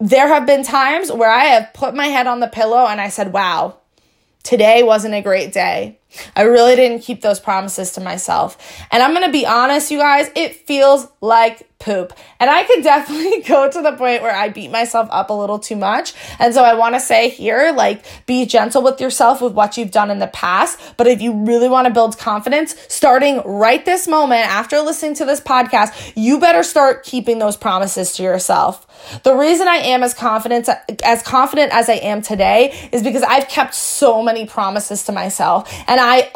there 0.00 0.28
have 0.28 0.46
been 0.46 0.64
times 0.64 1.12
where 1.12 1.30
I 1.30 1.44
have 1.44 1.74
put 1.74 1.94
my 1.94 2.06
head 2.06 2.26
on 2.26 2.40
the 2.40 2.48
pillow 2.48 2.86
and 2.86 3.02
I 3.02 3.10
said, 3.10 3.34
wow, 3.34 3.79
today 4.42 4.82
wasn't 4.82 5.14
a 5.14 5.22
great 5.22 5.52
day. 5.52 5.99
I 6.34 6.42
really 6.42 6.76
didn't 6.76 7.00
keep 7.00 7.22
those 7.22 7.40
promises 7.40 7.92
to 7.92 8.00
myself. 8.00 8.56
And 8.90 9.02
I'm 9.02 9.12
going 9.12 9.26
to 9.26 9.32
be 9.32 9.46
honest, 9.46 9.90
you 9.90 9.98
guys, 9.98 10.30
it 10.34 10.66
feels 10.66 11.08
like 11.20 11.68
poop. 11.78 12.12
And 12.38 12.48
I 12.48 12.64
could 12.64 12.82
definitely 12.84 13.42
go 13.42 13.70
to 13.70 13.82
the 13.82 13.92
point 13.92 14.22
where 14.22 14.34
I 14.34 14.48
beat 14.48 14.70
myself 14.70 15.08
up 15.10 15.30
a 15.30 15.32
little 15.32 15.58
too 15.58 15.76
much. 15.76 16.14
And 16.38 16.54
so 16.54 16.62
I 16.62 16.74
want 16.74 16.94
to 16.94 17.00
say 17.00 17.28
here, 17.28 17.72
like, 17.74 18.04
be 18.26 18.46
gentle 18.46 18.82
with 18.82 19.00
yourself 19.00 19.40
with 19.42 19.54
what 19.54 19.76
you've 19.76 19.90
done 19.90 20.10
in 20.10 20.18
the 20.18 20.28
past. 20.28 20.78
But 20.96 21.06
if 21.08 21.20
you 21.20 21.32
really 21.32 21.68
want 21.68 21.86
to 21.86 21.92
build 21.92 22.18
confidence, 22.18 22.76
starting 22.88 23.42
right 23.44 23.84
this 23.84 24.06
moment 24.06 24.46
after 24.46 24.80
listening 24.80 25.14
to 25.14 25.24
this 25.24 25.40
podcast, 25.40 26.12
you 26.14 26.38
better 26.38 26.62
start 26.62 27.02
keeping 27.04 27.38
those 27.38 27.56
promises 27.56 28.12
to 28.14 28.22
yourself. 28.22 28.86
The 29.22 29.34
reason 29.34 29.66
I 29.66 29.76
am 29.76 30.02
as 30.02 30.14
confident 30.14 30.68
as 31.02 31.22
confident 31.22 31.72
as 31.72 31.88
I 31.88 31.94
am 31.94 32.20
today 32.20 32.88
is 32.92 33.02
because 33.02 33.22
I've 33.22 33.48
kept 33.48 33.74
so 33.74 34.22
many 34.22 34.46
promises 34.46 35.04
to 35.04 35.12
myself. 35.12 35.72
And 35.88 35.99
I 36.00 36.30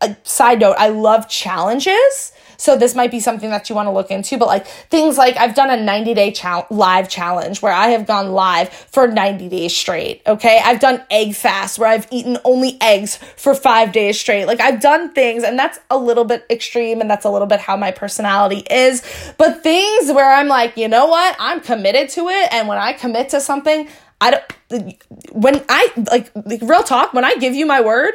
uh, 0.00 0.14
side 0.24 0.60
note, 0.60 0.76
I 0.78 0.88
love 0.88 1.28
challenges. 1.28 2.32
So 2.62 2.76
this 2.76 2.94
might 2.94 3.10
be 3.10 3.18
something 3.18 3.50
that 3.50 3.68
you 3.68 3.74
want 3.74 3.88
to 3.88 3.90
look 3.90 4.12
into, 4.12 4.38
but 4.38 4.46
like 4.46 4.68
things 4.68 5.18
like 5.18 5.36
I've 5.36 5.56
done 5.56 5.68
a 5.68 5.76
90 5.76 6.14
day 6.14 6.32
live 6.70 7.08
challenge 7.08 7.60
where 7.60 7.72
I 7.72 7.88
have 7.88 8.06
gone 8.06 8.30
live 8.30 8.68
for 8.68 9.08
90 9.08 9.48
days 9.48 9.76
straight. 9.76 10.22
Okay. 10.28 10.60
I've 10.64 10.78
done 10.78 11.02
egg 11.10 11.34
fast 11.34 11.80
where 11.80 11.88
I've 11.88 12.06
eaten 12.12 12.38
only 12.44 12.78
eggs 12.80 13.16
for 13.16 13.56
five 13.56 13.90
days 13.90 14.20
straight. 14.20 14.44
Like 14.44 14.60
I've 14.60 14.80
done 14.80 15.12
things 15.12 15.42
and 15.42 15.58
that's 15.58 15.80
a 15.90 15.98
little 15.98 16.24
bit 16.24 16.46
extreme 16.50 17.00
and 17.00 17.10
that's 17.10 17.24
a 17.24 17.30
little 17.30 17.48
bit 17.48 17.58
how 17.58 17.76
my 17.76 17.90
personality 17.90 18.64
is. 18.70 19.02
But 19.38 19.64
things 19.64 20.12
where 20.12 20.32
I'm 20.32 20.46
like, 20.46 20.76
you 20.76 20.86
know 20.86 21.06
what? 21.06 21.34
I'm 21.40 21.60
committed 21.60 22.10
to 22.10 22.28
it. 22.28 22.52
And 22.52 22.68
when 22.68 22.78
I 22.78 22.92
commit 22.92 23.30
to 23.30 23.40
something, 23.40 23.88
I 24.20 24.30
don't, 24.30 24.94
when 25.32 25.64
I 25.68 25.92
like, 25.96 26.30
like 26.46 26.62
real 26.62 26.84
talk, 26.84 27.12
when 27.12 27.24
I 27.24 27.34
give 27.34 27.54
you 27.54 27.66
my 27.66 27.80
word, 27.80 28.14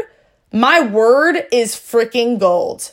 my 0.52 0.82
word 0.82 1.46
is 1.52 1.76
freaking 1.76 2.40
gold. 2.40 2.92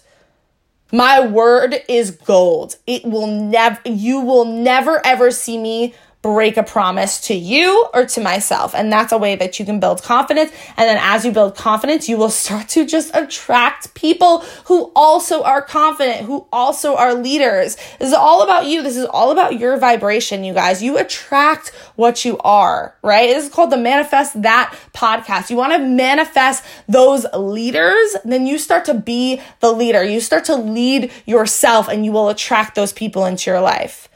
My 0.92 1.26
word 1.26 1.76
is 1.88 2.10
gold. 2.10 2.76
It 2.86 3.04
will 3.04 3.26
never, 3.26 3.80
you 3.84 4.20
will 4.20 4.44
never 4.44 5.04
ever 5.04 5.30
see 5.30 5.58
me 5.58 5.94
break 6.24 6.56
a 6.56 6.62
promise 6.62 7.20
to 7.20 7.34
you 7.34 7.86
or 7.92 8.06
to 8.06 8.18
myself. 8.18 8.74
And 8.74 8.90
that's 8.90 9.12
a 9.12 9.18
way 9.18 9.36
that 9.36 9.58
you 9.58 9.66
can 9.66 9.78
build 9.78 10.02
confidence. 10.02 10.50
And 10.78 10.88
then 10.88 10.96
as 10.98 11.22
you 11.22 11.32
build 11.32 11.54
confidence, 11.54 12.08
you 12.08 12.16
will 12.16 12.30
start 12.30 12.66
to 12.70 12.86
just 12.86 13.14
attract 13.14 13.92
people 13.92 14.38
who 14.64 14.90
also 14.96 15.42
are 15.42 15.60
confident, 15.60 16.24
who 16.24 16.46
also 16.50 16.96
are 16.96 17.12
leaders. 17.12 17.76
This 17.98 18.08
is 18.08 18.14
all 18.14 18.42
about 18.42 18.64
you. 18.64 18.82
This 18.82 18.96
is 18.96 19.04
all 19.04 19.32
about 19.32 19.58
your 19.60 19.76
vibration, 19.76 20.44
you 20.44 20.54
guys. 20.54 20.82
You 20.82 20.96
attract 20.96 21.68
what 21.96 22.24
you 22.24 22.38
are, 22.38 22.96
right? 23.02 23.28
This 23.28 23.44
is 23.44 23.52
called 23.52 23.70
the 23.70 23.76
Manifest 23.76 24.40
That 24.40 24.74
podcast. 24.94 25.50
You 25.50 25.58
want 25.58 25.74
to 25.74 25.78
manifest 25.78 26.64
those 26.88 27.26
leaders, 27.36 28.16
then 28.24 28.46
you 28.46 28.56
start 28.56 28.86
to 28.86 28.94
be 28.94 29.42
the 29.60 29.72
leader. 29.72 30.02
You 30.02 30.20
start 30.20 30.46
to 30.46 30.56
lead 30.56 31.12
yourself 31.26 31.86
and 31.86 32.02
you 32.02 32.12
will 32.12 32.30
attract 32.30 32.76
those 32.76 32.94
people 32.94 33.26
into 33.26 33.50
your 33.50 33.60
life. 33.60 34.08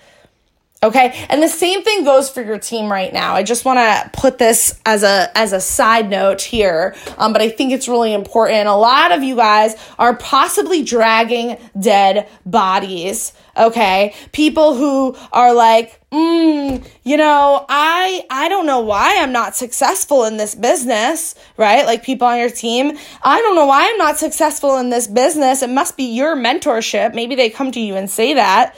Okay. 0.81 1.27
And 1.29 1.43
the 1.43 1.49
same 1.49 1.83
thing 1.83 2.05
goes 2.05 2.31
for 2.31 2.41
your 2.41 2.59
team 2.59 2.91
right 2.91 3.13
now. 3.13 3.35
I 3.35 3.43
just 3.43 3.65
want 3.65 3.79
to 3.79 4.11
put 4.13 4.39
this 4.39 4.81
as 4.87 5.03
a, 5.03 5.29
as 5.37 5.53
a 5.53 5.61
side 5.61 6.09
note 6.09 6.41
here. 6.41 6.95
Um, 7.17 7.33
but 7.33 7.43
I 7.43 7.49
think 7.49 7.73
it's 7.73 7.89
really 7.89 8.13
important. 8.13 8.69
A 8.69 8.75
lot 8.75 9.11
of 9.11 9.25
you 9.25 9.35
guys 9.35 9.75
are 9.99 10.15
possibly 10.15 10.85
dragging 10.85 11.57
dead 11.81 12.29
bodies. 12.47 13.33
Okay. 13.57 14.15
People 14.31 14.75
who 14.75 15.17
are 15.33 15.53
like, 15.53 16.01
mm, 16.13 16.89
you 17.03 17.17
know, 17.17 17.67
I, 17.69 18.25
I 18.31 18.49
don't 18.49 18.67
know 18.67 18.79
why 18.79 19.19
I'm 19.19 19.33
not 19.33 19.57
successful 19.57 20.27
in 20.27 20.37
this 20.37 20.55
business, 20.55 21.35
right? 21.57 21.87
Like 21.87 22.05
people 22.05 22.29
on 22.29 22.39
your 22.39 22.51
team. 22.51 22.97
I 23.25 23.41
don't 23.41 23.57
know 23.57 23.67
why 23.67 23.91
I'm 23.91 23.99
not 23.99 24.17
successful 24.17 24.77
in 24.77 24.91
this 24.91 25.09
business. 25.09 25.61
It 25.61 25.71
must 25.71 25.97
be 25.97 26.05
your 26.05 26.37
mentorship. 26.37 27.17
Maybe 27.17 27.35
they 27.35 27.51
come 27.51 27.73
to 27.73 27.81
you 27.81 27.97
and 27.97 28.09
say 28.09 28.35
that 28.35 28.77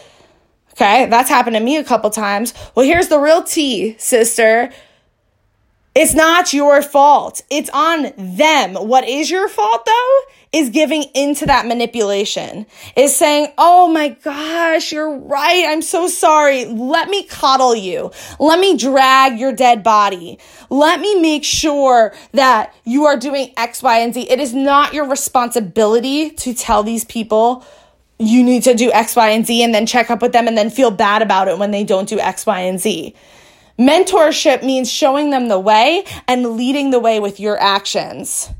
Okay, 0.81 1.05
that's 1.11 1.29
happened 1.29 1.57
to 1.57 1.61
me 1.61 1.77
a 1.77 1.85
couple 1.85 2.09
times. 2.09 2.55
Well, 2.75 2.87
here's 2.87 3.09
the 3.09 3.19
real 3.19 3.43
tea, 3.43 3.97
sister. 3.99 4.71
It's 5.95 6.15
not 6.15 6.55
your 6.55 6.81
fault. 6.81 7.43
It's 7.51 7.69
on 7.75 8.13
them. 8.17 8.75
What 8.75 9.07
is 9.07 9.31
your 9.31 9.47
fault 9.51 9.85
though? 9.85 10.21
Is 10.53 10.71
giving 10.71 11.03
into 11.15 11.45
that 11.45 11.67
manipulation. 11.67 12.65
Is 12.97 13.15
saying, 13.15 13.53
Oh 13.59 13.89
my 13.89 14.09
gosh, 14.09 14.91
you're 14.91 15.19
right. 15.19 15.67
I'm 15.69 15.83
so 15.83 16.09
sorry. 16.09 16.65
Let 16.65 17.11
me 17.11 17.25
coddle 17.25 17.77
you. 17.77 18.11
Let 18.39 18.59
me 18.59 18.79
drag 18.79 19.39
your 19.39 19.53
dead 19.53 19.83
body. 19.83 20.39
Let 20.71 21.01
me 21.01 21.21
make 21.21 21.45
sure 21.45 22.15
that 22.33 22.75
you 22.85 23.05
are 23.05 23.19
doing 23.19 23.53
X, 23.59 23.83
Y, 23.83 23.99
and 23.99 24.15
Z. 24.15 24.31
It 24.31 24.41
is 24.41 24.55
not 24.55 24.95
your 24.95 25.07
responsibility 25.07 26.31
to 26.31 26.55
tell 26.55 26.83
these 26.83 27.05
people 27.05 27.67
you 28.21 28.45
need 28.45 28.63
to 28.65 28.75
do 28.75 28.93
X, 28.93 29.17
Y, 29.17 29.31
and 29.31 29.47
Z 29.47 29.63
and 29.63 29.75
then 29.75 29.87
check 29.87 30.11
up 30.11 30.21
with 30.21 30.33
them 30.33 30.47
and 30.47 30.57
then 30.57 30.69
feel 30.69 30.91
bad 30.91 31.23
about 31.23 31.49
it 31.49 31.59
when 31.59 31.71
they 31.71 31.85
don't 31.85 32.09
do 32.09 32.21
X, 32.21 32.45
Y, 32.45 32.61
and 32.61 32.79
Z. 32.79 33.15
Mentorship 33.79 34.63
means 34.63 34.93
showing 34.93 35.31
them 35.31 35.49
the 35.49 35.59
way 35.59 36.05
and 36.29 36.51
leading 36.51 36.91
the 36.91 37.01
way 37.01 37.19
with 37.19 37.41
your 37.41 37.59
actions. 37.59 38.51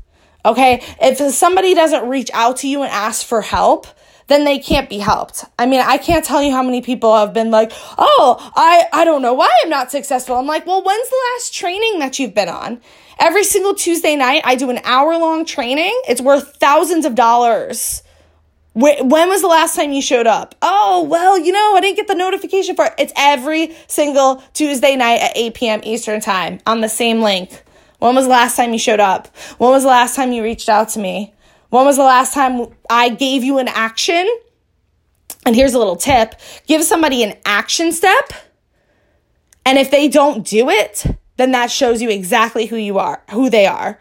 Okay. 0.43 0.83
If 0.99 1.19
somebody 1.35 1.75
doesn't 1.75 2.09
reach 2.09 2.31
out 2.33 2.57
to 2.57 2.67
you 2.67 2.81
and 2.81 2.91
ask 2.91 3.23
for 3.23 3.41
help, 3.41 3.85
then 4.25 4.45
they 4.45 4.57
can't 4.57 4.89
be 4.89 4.97
helped. 4.97 5.45
I 5.59 5.67
mean, 5.67 5.81
I 5.81 5.97
can't 5.97 6.25
tell 6.25 6.41
you 6.41 6.51
how 6.51 6.63
many 6.63 6.81
people 6.81 7.15
have 7.15 7.33
been 7.33 7.51
like, 7.51 7.71
"Oh, 7.99 8.51
I 8.55 8.87
I 8.91 9.05
don't 9.05 9.21
know 9.21 9.33
why 9.33 9.51
I'm 9.61 9.69
not 9.69 9.91
successful." 9.91 10.37
I'm 10.37 10.47
like, 10.47 10.65
"Well, 10.65 10.81
when's 10.81 11.09
the 11.09 11.21
last 11.33 11.53
training 11.53 11.99
that 11.99 12.17
you've 12.17 12.33
been 12.33 12.49
on?" 12.49 12.81
Every 13.19 13.43
single 13.43 13.75
Tuesday 13.75 14.15
night, 14.15 14.41
I 14.43 14.55
do 14.55 14.71
an 14.71 14.79
hour 14.83 15.17
long 15.17 15.45
training. 15.45 16.01
It's 16.07 16.21
worth 16.21 16.55
thousands 16.59 17.05
of 17.05 17.13
dollars. 17.13 18.01
When 18.73 19.09
was 19.09 19.41
the 19.41 19.47
last 19.47 19.75
time 19.75 19.91
you 19.91 20.01
showed 20.01 20.27
up? 20.27 20.55
Oh, 20.61 21.05
well, 21.09 21.37
you 21.37 21.51
know, 21.51 21.75
I 21.75 21.81
didn't 21.81 21.97
get 21.97 22.07
the 22.07 22.15
notification 22.15 22.75
for 22.75 22.85
it. 22.85 22.93
It's 22.97 23.13
every 23.17 23.75
single 23.87 24.41
Tuesday 24.53 24.95
night 24.95 25.19
at 25.19 25.33
8 25.35 25.53
p.m. 25.53 25.81
Eastern 25.83 26.21
Time 26.21 26.61
on 26.65 26.79
the 26.79 26.87
same 26.87 27.21
link. 27.21 27.63
When 27.99 28.15
was 28.15 28.25
the 28.25 28.31
last 28.31 28.55
time 28.55 28.71
you 28.71 28.79
showed 28.79 29.01
up? 29.01 29.27
When 29.57 29.71
was 29.71 29.83
the 29.83 29.89
last 29.89 30.15
time 30.15 30.31
you 30.31 30.41
reached 30.41 30.69
out 30.69 30.89
to 30.89 30.99
me? 30.99 31.33
When 31.69 31.85
was 31.85 31.97
the 31.97 32.03
last 32.03 32.33
time 32.33 32.67
I 32.89 33.09
gave 33.09 33.43
you 33.43 33.57
an 33.57 33.67
action? 33.67 34.27
And 35.45 35.55
here's 35.55 35.73
a 35.73 35.77
little 35.77 35.97
tip 35.97 36.35
give 36.65 36.83
somebody 36.83 37.23
an 37.23 37.37
action 37.45 37.91
step. 37.91 38.31
And 39.65 39.77
if 39.77 39.91
they 39.91 40.07
don't 40.07 40.45
do 40.45 40.69
it, 40.69 41.05
then 41.37 41.51
that 41.51 41.71
shows 41.71 42.01
you 42.01 42.09
exactly 42.09 42.67
who 42.67 42.77
you 42.77 42.99
are, 42.99 43.21
who 43.31 43.49
they 43.49 43.65
are. 43.65 43.99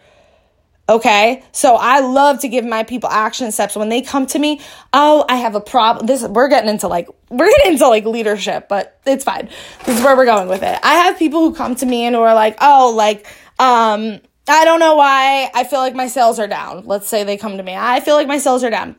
Okay. 0.90 1.44
So 1.52 1.76
I 1.76 2.00
love 2.00 2.40
to 2.40 2.48
give 2.48 2.64
my 2.64 2.82
people 2.82 3.08
action 3.08 3.52
steps 3.52 3.76
when 3.76 3.88
they 3.88 4.02
come 4.02 4.26
to 4.26 4.38
me. 4.38 4.60
Oh, 4.92 5.24
I 5.28 5.36
have 5.36 5.54
a 5.54 5.60
problem. 5.60 6.06
This, 6.06 6.24
we're 6.24 6.48
getting 6.48 6.68
into 6.68 6.88
like, 6.88 7.08
we're 7.30 7.48
getting 7.48 7.74
into 7.74 7.86
like 7.88 8.04
leadership, 8.04 8.68
but 8.68 8.98
it's 9.06 9.22
fine. 9.22 9.48
This 9.84 9.98
is 9.98 10.04
where 10.04 10.16
we're 10.16 10.26
going 10.26 10.48
with 10.48 10.64
it. 10.64 10.78
I 10.82 10.94
have 10.94 11.16
people 11.16 11.48
who 11.48 11.54
come 11.54 11.76
to 11.76 11.86
me 11.86 12.04
and 12.04 12.16
are 12.16 12.34
like, 12.34 12.56
oh, 12.60 12.92
like, 12.96 13.24
um, 13.60 14.20
I 14.48 14.64
don't 14.64 14.80
know 14.80 14.96
why 14.96 15.48
I 15.54 15.62
feel 15.62 15.78
like 15.78 15.94
my 15.94 16.08
sales 16.08 16.40
are 16.40 16.48
down. 16.48 16.84
Let's 16.84 17.08
say 17.08 17.22
they 17.22 17.36
come 17.36 17.56
to 17.56 17.62
me. 17.62 17.76
I 17.76 18.00
feel 18.00 18.16
like 18.16 18.26
my 18.26 18.38
sales 18.38 18.64
are 18.64 18.70
down. 18.70 18.96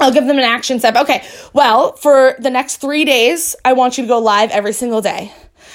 I'll 0.00 0.12
give 0.12 0.26
them 0.26 0.38
an 0.38 0.44
action 0.44 0.80
step. 0.80 0.96
Okay. 0.96 1.24
Well, 1.52 1.94
for 1.94 2.34
the 2.40 2.50
next 2.50 2.78
three 2.78 3.04
days, 3.04 3.54
I 3.64 3.74
want 3.74 3.96
you 3.96 4.02
to 4.04 4.08
go 4.08 4.18
live 4.18 4.50
every 4.50 4.72
single 4.72 5.00
day. 5.00 5.32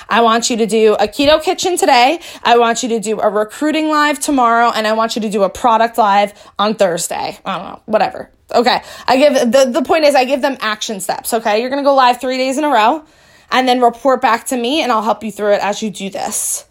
I 0.10 0.22
want 0.22 0.50
you 0.50 0.58
to 0.58 0.66
do 0.66 0.94
a 0.94 1.08
keto 1.08 1.42
kitchen 1.42 1.78
today. 1.78 2.20
I 2.44 2.58
want 2.58 2.84
you 2.84 2.90
to 2.90 3.00
do 3.00 3.20
a 3.20 3.30
recruiting 3.30 3.90
live 3.90 4.20
tomorrow. 4.20 4.72
And 4.74 4.88
I 4.88 4.94
want 4.94 5.16
you 5.16 5.22
to 5.24 5.30
do 5.30 5.44
a 5.44 5.50
product 5.50 5.98
live 5.98 6.34
on 6.58 6.76
Thursday. 6.76 7.38
I 7.46 7.58
don't 7.58 7.68
know, 7.68 7.82
whatever. 7.86 8.30
Okay. 8.54 8.82
I 9.08 9.18
give 9.18 9.52
the, 9.52 9.70
the 9.72 9.82
point 9.82 10.06
is 10.06 10.16
I 10.16 10.26
give 10.26 10.42
them 10.42 10.58
action 10.60 11.00
steps. 11.00 11.34
Okay. 11.34 11.62
You're 11.62 11.70
going 11.70 11.84
to 11.84 11.88
go 11.88 11.96
live 11.96 12.22
three 12.22 12.38
days 12.38 12.58
in 12.58 12.64
a 12.64 12.70
row 12.70 13.04
and 13.52 13.68
then 13.68 13.82
report 13.82 14.22
back 14.22 14.48
to 14.48 14.58
me 14.58 14.82
and 14.82 14.92
I'll 14.92 15.04
help 15.04 15.24
you 15.24 15.32
through 15.32 15.54
it 15.54 15.62
as 15.62 15.82
you 15.82 15.90
do 15.90 16.10
this. 16.10 16.66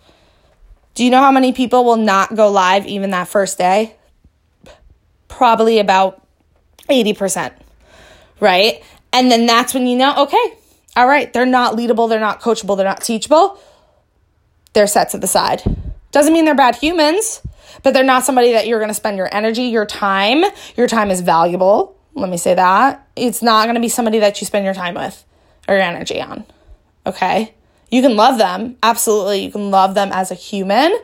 Do 0.94 1.04
you 1.04 1.10
know 1.10 1.20
how 1.20 1.32
many 1.32 1.52
people 1.52 1.84
will 1.84 1.96
not 1.96 2.34
go 2.34 2.50
live 2.50 2.86
even 2.86 3.10
that 3.10 3.28
first 3.28 3.58
day? 3.58 3.96
Probably 5.28 5.78
about 5.78 6.26
80%, 6.88 7.52
right? 8.40 8.82
And 9.12 9.30
then 9.30 9.46
that's 9.46 9.74
when 9.74 9.86
you 9.86 9.96
know, 9.98 10.24
okay, 10.24 10.54
all 10.96 11.06
right, 11.06 11.32
they're 11.32 11.46
not 11.46 11.76
leadable, 11.76 12.08
they're 12.08 12.18
not 12.18 12.40
coachable, 12.40 12.76
they're 12.76 12.86
not 12.86 13.02
teachable. 13.02 13.60
They're 14.72 14.86
set 14.86 15.10
to 15.10 15.18
the 15.18 15.26
side. 15.26 15.62
Doesn't 16.10 16.32
mean 16.32 16.44
they're 16.44 16.54
bad 16.54 16.76
humans, 16.76 17.42
but 17.82 17.94
they're 17.94 18.04
not 18.04 18.24
somebody 18.24 18.52
that 18.52 18.66
you're 18.66 18.78
going 18.78 18.90
to 18.90 18.94
spend 18.94 19.16
your 19.16 19.28
energy, 19.34 19.64
your 19.64 19.86
time. 19.86 20.44
Your 20.76 20.86
time 20.86 21.10
is 21.10 21.20
valuable. 21.20 21.96
Let 22.14 22.30
me 22.30 22.38
say 22.38 22.54
that. 22.54 23.06
It's 23.14 23.42
not 23.42 23.66
going 23.66 23.74
to 23.74 23.80
be 23.80 23.88
somebody 23.88 24.18
that 24.20 24.40
you 24.40 24.46
spend 24.46 24.64
your 24.64 24.74
time 24.74 24.94
with 24.94 25.24
or 25.68 25.74
your 25.74 25.82
energy 25.82 26.20
on. 26.20 26.44
Okay? 27.04 27.54
You 27.90 28.02
can 28.02 28.16
love 28.16 28.38
them. 28.38 28.76
Absolutely. 28.82 29.44
You 29.44 29.52
can 29.52 29.70
love 29.70 29.94
them 29.94 30.10
as 30.12 30.30
a 30.30 30.34
human, 30.34 30.96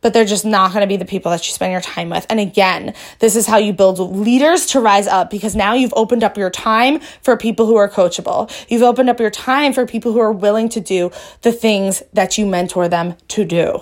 but 0.00 0.12
they're 0.12 0.24
just 0.24 0.44
not 0.44 0.72
going 0.72 0.82
to 0.82 0.86
be 0.86 0.96
the 0.96 1.04
people 1.04 1.30
that 1.30 1.46
you 1.46 1.52
spend 1.52 1.72
your 1.72 1.80
time 1.80 2.10
with. 2.10 2.26
And 2.30 2.40
again, 2.40 2.94
this 3.18 3.36
is 3.36 3.46
how 3.46 3.58
you 3.58 3.72
build 3.72 3.98
leaders 3.98 4.66
to 4.66 4.80
rise 4.80 5.06
up 5.06 5.30
because 5.30 5.56
now 5.56 5.74
you've 5.74 5.94
opened 5.96 6.24
up 6.24 6.36
your 6.36 6.50
time 6.50 7.00
for 7.22 7.36
people 7.36 7.66
who 7.66 7.76
are 7.76 7.88
coachable. 7.88 8.50
You've 8.68 8.82
opened 8.82 9.10
up 9.10 9.20
your 9.20 9.30
time 9.30 9.72
for 9.72 9.86
people 9.86 10.12
who 10.12 10.20
are 10.20 10.32
willing 10.32 10.68
to 10.70 10.80
do 10.80 11.10
the 11.42 11.52
things 11.52 12.02
that 12.12 12.38
you 12.38 12.46
mentor 12.46 12.88
them 12.88 13.16
to 13.28 13.44
do. 13.44 13.80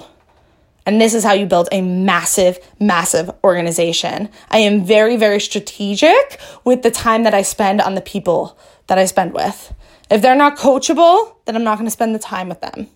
And 0.86 1.00
this 1.00 1.14
is 1.14 1.24
how 1.24 1.32
you 1.32 1.46
build 1.46 1.68
a 1.72 1.82
massive, 1.82 2.58
massive 2.78 3.28
organization. 3.42 4.28
I 4.50 4.58
am 4.58 4.84
very, 4.84 5.16
very 5.16 5.40
strategic 5.40 6.38
with 6.64 6.82
the 6.82 6.92
time 6.92 7.24
that 7.24 7.34
I 7.34 7.42
spend 7.42 7.80
on 7.80 7.96
the 7.96 8.00
people 8.00 8.56
that 8.86 8.96
I 8.96 9.06
spend 9.06 9.34
with. 9.34 9.74
If 10.08 10.22
they're 10.22 10.36
not 10.36 10.56
coachable, 10.56 11.34
then 11.44 11.56
I'm 11.56 11.64
not 11.64 11.76
going 11.76 11.88
to 11.88 11.90
spend 11.90 12.14
the 12.14 12.20
time 12.20 12.48
with 12.48 12.60
them. 12.60 12.88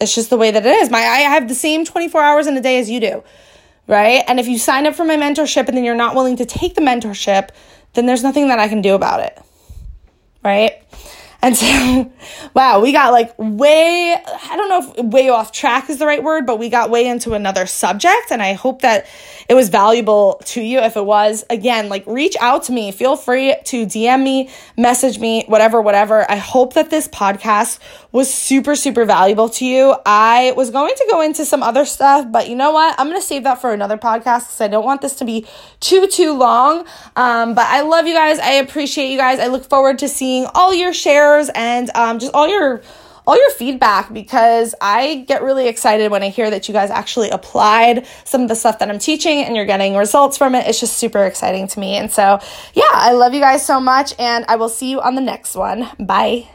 It's 0.00 0.14
just 0.14 0.30
the 0.30 0.36
way 0.36 0.50
that 0.50 0.64
it 0.64 0.68
is. 0.82 0.90
My 0.90 0.98
I 0.98 1.20
have 1.20 1.48
the 1.48 1.54
same 1.54 1.84
24 1.84 2.20
hours 2.20 2.46
in 2.46 2.56
a 2.56 2.60
day 2.60 2.78
as 2.78 2.90
you 2.90 3.00
do. 3.00 3.22
Right? 3.86 4.24
And 4.26 4.40
if 4.40 4.48
you 4.48 4.58
sign 4.58 4.86
up 4.86 4.94
for 4.94 5.04
my 5.04 5.16
mentorship 5.16 5.68
and 5.68 5.76
then 5.76 5.84
you're 5.84 5.94
not 5.94 6.14
willing 6.14 6.36
to 6.36 6.46
take 6.46 6.74
the 6.74 6.80
mentorship, 6.80 7.50
then 7.92 8.06
there's 8.06 8.22
nothing 8.22 8.48
that 8.48 8.58
I 8.58 8.68
can 8.68 8.80
do 8.80 8.94
about 8.94 9.20
it. 9.20 9.38
Right? 10.42 10.82
And 11.44 11.54
so, 11.54 12.10
wow, 12.54 12.80
we 12.80 12.90
got 12.90 13.12
like 13.12 13.34
way, 13.38 14.16
I 14.16 14.56
don't 14.56 14.68
know 14.70 14.94
if 14.96 15.04
way 15.04 15.28
off 15.28 15.52
track 15.52 15.90
is 15.90 15.98
the 15.98 16.06
right 16.06 16.22
word, 16.22 16.46
but 16.46 16.58
we 16.58 16.70
got 16.70 16.88
way 16.88 17.06
into 17.06 17.34
another 17.34 17.66
subject. 17.66 18.30
And 18.30 18.42
I 18.42 18.54
hope 18.54 18.80
that 18.80 19.06
it 19.46 19.52
was 19.52 19.68
valuable 19.68 20.40
to 20.46 20.62
you. 20.62 20.78
If 20.78 20.96
it 20.96 21.04
was, 21.04 21.44
again, 21.50 21.90
like 21.90 22.06
reach 22.06 22.34
out 22.40 22.62
to 22.64 22.72
me. 22.72 22.92
Feel 22.92 23.14
free 23.14 23.54
to 23.66 23.84
DM 23.84 24.22
me, 24.22 24.48
message 24.78 25.18
me, 25.18 25.44
whatever, 25.46 25.82
whatever. 25.82 26.28
I 26.30 26.36
hope 26.36 26.72
that 26.74 26.88
this 26.88 27.08
podcast 27.08 27.78
was 28.10 28.32
super, 28.32 28.74
super 28.74 29.04
valuable 29.04 29.50
to 29.50 29.66
you. 29.66 29.94
I 30.06 30.54
was 30.56 30.70
going 30.70 30.94
to 30.94 31.06
go 31.10 31.20
into 31.20 31.44
some 31.44 31.62
other 31.62 31.84
stuff, 31.84 32.32
but 32.32 32.48
you 32.48 32.56
know 32.56 32.72
what? 32.72 32.98
I'm 32.98 33.08
going 33.08 33.20
to 33.20 33.26
save 33.26 33.44
that 33.44 33.60
for 33.60 33.74
another 33.74 33.98
podcast 33.98 34.44
because 34.44 34.62
I 34.62 34.68
don't 34.68 34.84
want 34.84 35.02
this 35.02 35.16
to 35.16 35.26
be 35.26 35.46
too, 35.80 36.06
too 36.06 36.32
long. 36.32 36.86
Um, 37.16 37.54
but 37.54 37.66
I 37.66 37.82
love 37.82 38.06
you 38.06 38.14
guys. 38.14 38.38
I 38.38 38.52
appreciate 38.52 39.10
you 39.10 39.18
guys. 39.18 39.40
I 39.40 39.48
look 39.48 39.68
forward 39.68 39.98
to 39.98 40.08
seeing 40.08 40.46
all 40.54 40.72
your 40.72 40.94
shares 40.94 41.33
and 41.54 41.90
um, 41.94 42.18
just 42.18 42.34
all 42.34 42.48
your 42.48 42.82
all 43.26 43.36
your 43.38 43.50
feedback 43.50 44.12
because 44.12 44.74
I 44.80 45.24
get 45.26 45.42
really 45.42 45.66
excited 45.68 46.10
when 46.10 46.22
I 46.22 46.28
hear 46.28 46.50
that 46.50 46.68
you 46.68 46.74
guys 46.74 46.90
actually 46.90 47.30
applied 47.30 48.06
some 48.24 48.42
of 48.42 48.48
the 48.48 48.54
stuff 48.54 48.78
that 48.80 48.90
I'm 48.90 48.98
teaching 48.98 49.42
and 49.42 49.56
you're 49.56 49.64
getting 49.64 49.96
results 49.96 50.36
from 50.36 50.54
it. 50.54 50.66
It's 50.66 50.80
just 50.80 50.98
super 50.98 51.24
exciting 51.24 51.66
to 51.68 51.80
me. 51.80 51.96
And 51.96 52.10
so, 52.12 52.38
yeah, 52.74 52.82
I 52.92 53.12
love 53.12 53.32
you 53.32 53.40
guys 53.40 53.64
so 53.64 53.80
much 53.80 54.14
and 54.18 54.44
I 54.48 54.56
will 54.56 54.68
see 54.68 54.90
you 54.90 55.00
on 55.00 55.14
the 55.14 55.22
next 55.22 55.54
one. 55.54 55.88
Bye. 55.98 56.53